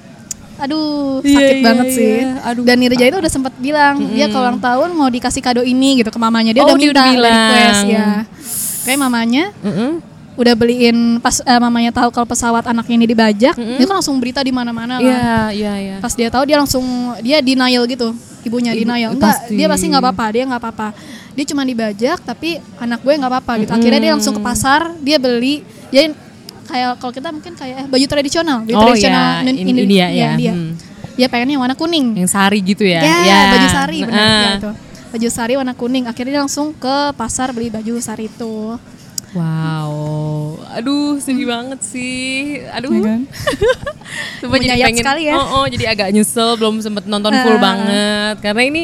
[0.54, 2.14] aduh Iya, sakit iya, banget sih.
[2.16, 2.30] iya.
[2.44, 2.62] Aduh.
[2.62, 6.08] Dan Nirja itu udah sempat bilang dia kalau ulang tahun mau dikasih kado ini gitu
[6.08, 6.50] ke mamanya.
[6.50, 7.34] Dia Oh, udah minta udah bilang.
[7.50, 8.06] request ya.
[8.84, 9.90] Kayak mamanya Mm-mm.
[10.34, 14.40] udah beliin pas eh, mamanya tahu kalau pesawat anaknya ini dibajak, dia kan langsung berita
[14.40, 15.04] di mana-mana kan.
[15.04, 15.96] Iya, iya, iya.
[15.98, 16.84] Pas dia tahu dia langsung
[17.18, 18.14] dia denial gitu.
[18.40, 19.10] Ibunya Ibu- denial.
[19.12, 19.54] Enggak, pasti.
[19.54, 20.88] dia pasti nggak apa-apa, dia nggak apa-apa.
[21.34, 23.70] Dia cuma dibajak tapi anak gue nggak apa-apa gitu.
[23.70, 26.10] Akhirnya dia langsung ke pasar, dia beli dia
[26.64, 30.08] kayak kalau kita mungkin kayak eh, baju tradisional, baju Oh, tradisional Nun- in- India, iya,
[30.08, 30.28] ya.
[30.32, 30.52] India.
[30.52, 30.72] Hmm.
[31.14, 32.06] Dia pengennya yang warna kuning.
[32.16, 32.98] Yang sari gitu ya.
[32.98, 33.38] Ya, Ya.
[33.52, 34.40] baju sari benar Ah.
[34.40, 34.70] ya itu.
[35.10, 36.04] Baju sari warna kuning.
[36.06, 38.74] Akhirnya dia langsung ke pasar beli baju sari itu.
[39.34, 39.94] Wow,
[40.70, 42.90] aduh sedih banget sih, aduh.
[42.92, 43.20] Ya kan?
[44.40, 45.34] Sumpah jadi pengen, sekali ya.
[45.34, 47.62] Oh, oh, jadi agak nyesel belum sempet nonton full Ah.
[47.64, 48.82] banget karena ini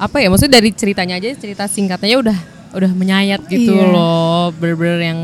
[0.00, 0.32] apa ya?
[0.32, 2.38] Maksudnya dari ceritanya aja cerita singkatnya udah
[2.70, 3.92] udah menyayat gitu Iya.
[3.92, 5.20] loh, bener-bener yang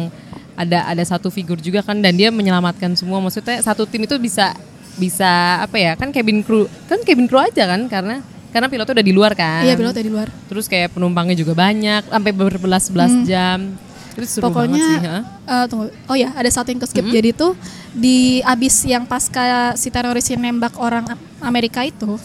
[0.53, 3.17] ada ada satu figur juga kan dan dia menyelamatkan semua.
[3.19, 4.53] Maksudnya satu tim itu bisa
[4.95, 5.93] bisa apa ya?
[5.95, 8.21] Kan cabin crew kan cabin crew aja kan karena
[8.51, 9.63] karena pilotnya udah di luar kan.
[9.63, 10.29] Iya, pilotnya di luar.
[10.49, 13.77] Terus kayak penumpangnya juga banyak sampai berbelas-belas jam.
[14.17, 14.57] Terus seru Hmm.
[14.57, 15.19] Pokoknya sih, ha?
[15.45, 15.93] eh, tunggu.
[16.09, 17.05] Oh ya, ada satu yang ke skip.
[17.05, 17.13] Hmm?
[17.13, 17.53] Jadi tuh
[17.93, 21.05] di abis yang pasca si teroris yang nembak orang
[21.37, 22.17] Amerika itu,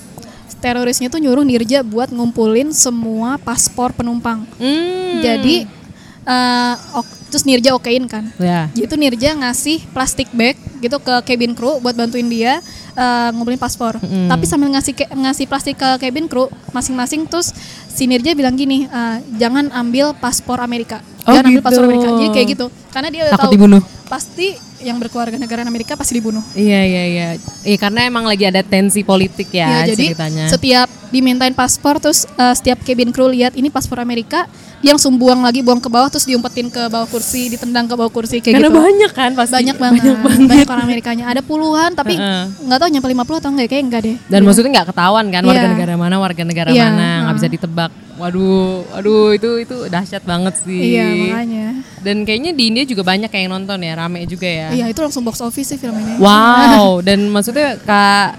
[0.62, 4.46] terorisnya tuh nyuruh Nirja buat ngumpulin semua paspor penumpang.
[4.62, 5.20] Hmm.
[5.20, 5.81] Jadi
[6.24, 8.28] eh, ok- terus Nirja okein kan.
[8.38, 8.68] ya.
[8.70, 12.60] Jadi tuh Nirja ngasih plastik bag gitu ke cabin crew buat bantuin dia
[12.92, 13.96] eh, ngumpulin paspor.
[14.02, 17.56] Tapi sambil ngasih ke- ngasih plastik ke cabin crew masing-masing terus
[17.88, 21.00] si Nirja bilang gini, eh, jangan ambil paspor Amerika.
[21.22, 21.66] Oh, jangan ambil gitu.
[21.66, 22.08] paspor Amerika.
[22.12, 22.66] Jadi kayak gitu.
[22.90, 23.82] Karena dia udah Takut tahu dibunuh.
[24.06, 24.48] pasti
[24.82, 26.42] yang berkeluarga negara Amerika pasti dibunuh.
[26.52, 27.28] Iya iya iya.
[27.64, 30.46] Iya karena emang lagi ada tensi politik ya, Ya, jadi ceritanya.
[30.48, 34.50] setiap dimintain paspor terus eh, setiap cabin crew lihat ini paspor Amerika,
[34.82, 38.10] dia langsung buang lagi buang ke bawah terus diumpetin ke bawah kursi, ditendang ke bawah
[38.10, 38.82] kursi kayak karena gitu.
[38.82, 39.54] banyak kan pasti.
[39.54, 40.02] banyak banget
[40.42, 44.16] banyak, orang Amerikanya ada puluhan tapi nggak tahu nyampe 50 atau enggak kayak enggak deh
[44.26, 47.38] Dan maksudnya nggak ketahuan kan warga negara mana warga negara Iya, mana nggak ha.
[47.38, 47.92] bisa ditebak.
[48.18, 50.94] Waduh, aduh itu itu dahsyat banget sih.
[50.94, 51.68] iya makanya
[52.02, 54.70] Dan kayaknya di India juga banyak yang nonton ya, rame juga ya.
[54.70, 58.38] iya itu langsung box office sih film ini Wow, dan maksudnya Kak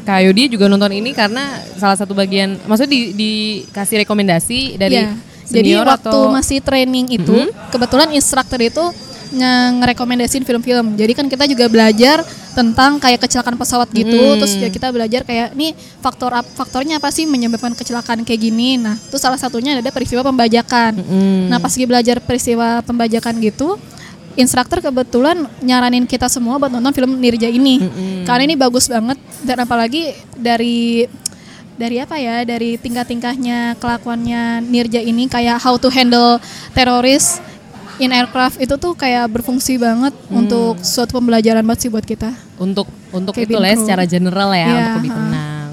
[0.00, 4.96] Kak Yodi juga nonton ini karena salah satu bagian, maksudnya di, dikasih rekomendasi dari
[5.50, 5.58] Iya.
[5.58, 7.34] jadi senior waktu atau masih training itu
[7.74, 8.84] kebetulan instruktur itu
[9.30, 10.98] nge- ngerekomendasiin film-film.
[10.98, 14.18] Jadi kan kita juga belajar tentang kayak kecelakaan pesawat gitu.
[14.38, 15.70] Terus ya kita belajar kayak nih
[16.02, 18.74] faktor faktornya apa sih menyebabkan kecelakaan kayak gini?
[18.78, 20.98] Nah itu salah satunya ada peristiwa pembajakan.
[20.98, 21.46] Mm.
[21.46, 23.78] Nah pas lagi belajar peristiwa pembajakan gitu,
[24.34, 27.78] instruktur kebetulan nyaranin kita semua buat nonton film Nirja ini.
[28.26, 29.18] Karena ini bagus banget.
[29.46, 31.06] Dan apalagi dari
[31.80, 36.36] dari apa ya dari tingkah-tingkahnya kelakuannya Nirja ini kayak how to handle
[36.76, 37.40] teroris
[37.96, 42.32] in aircraft itu tuh kayak berfungsi banget untuk suatu pembelajaran banget sih buat kita.
[42.60, 45.70] untuk untuk Cabin itu lah ya, secara general ya Iya, untuk lebih tenang.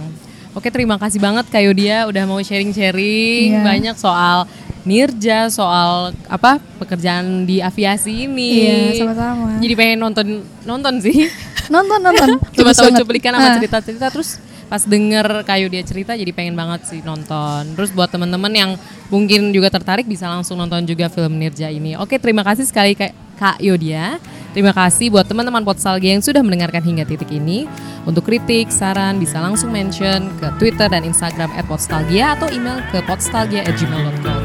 [0.56, 3.64] Oke terima kasih banget Kak Yodia udah mau sharing-sharing Iya.
[3.68, 4.48] banyak soal
[4.88, 8.52] Nirja soal apa pekerjaan di aviasi ini.
[8.64, 9.60] Iya, sama-sama.
[9.60, 10.28] Jadi pengen nonton
[10.64, 11.28] nonton sih.
[11.68, 12.40] Nonton nonton.
[12.56, 17.00] Coba tahu cuplikan sama cerita-cerita terus pas denger kayu dia cerita jadi pengen banget sih
[17.02, 17.74] nonton.
[17.74, 18.72] Terus buat teman-teman yang
[19.08, 21.96] mungkin juga tertarik bisa langsung nonton juga film Nirja ini.
[21.96, 24.20] Oke, terima kasih sekali Kak, Yodia.
[24.58, 27.70] Terima kasih buat teman-teman Podstalgia yang sudah mendengarkan hingga titik ini.
[28.10, 34.42] Untuk kritik, saran bisa langsung mention ke Twitter dan Instagram @podstalgia atau email ke podstalgia@gmail.com.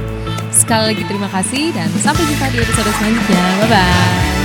[0.53, 3.45] Sekali lagi terima kasih dan sampai jumpa di episode selanjutnya.
[3.65, 4.42] Bye bye.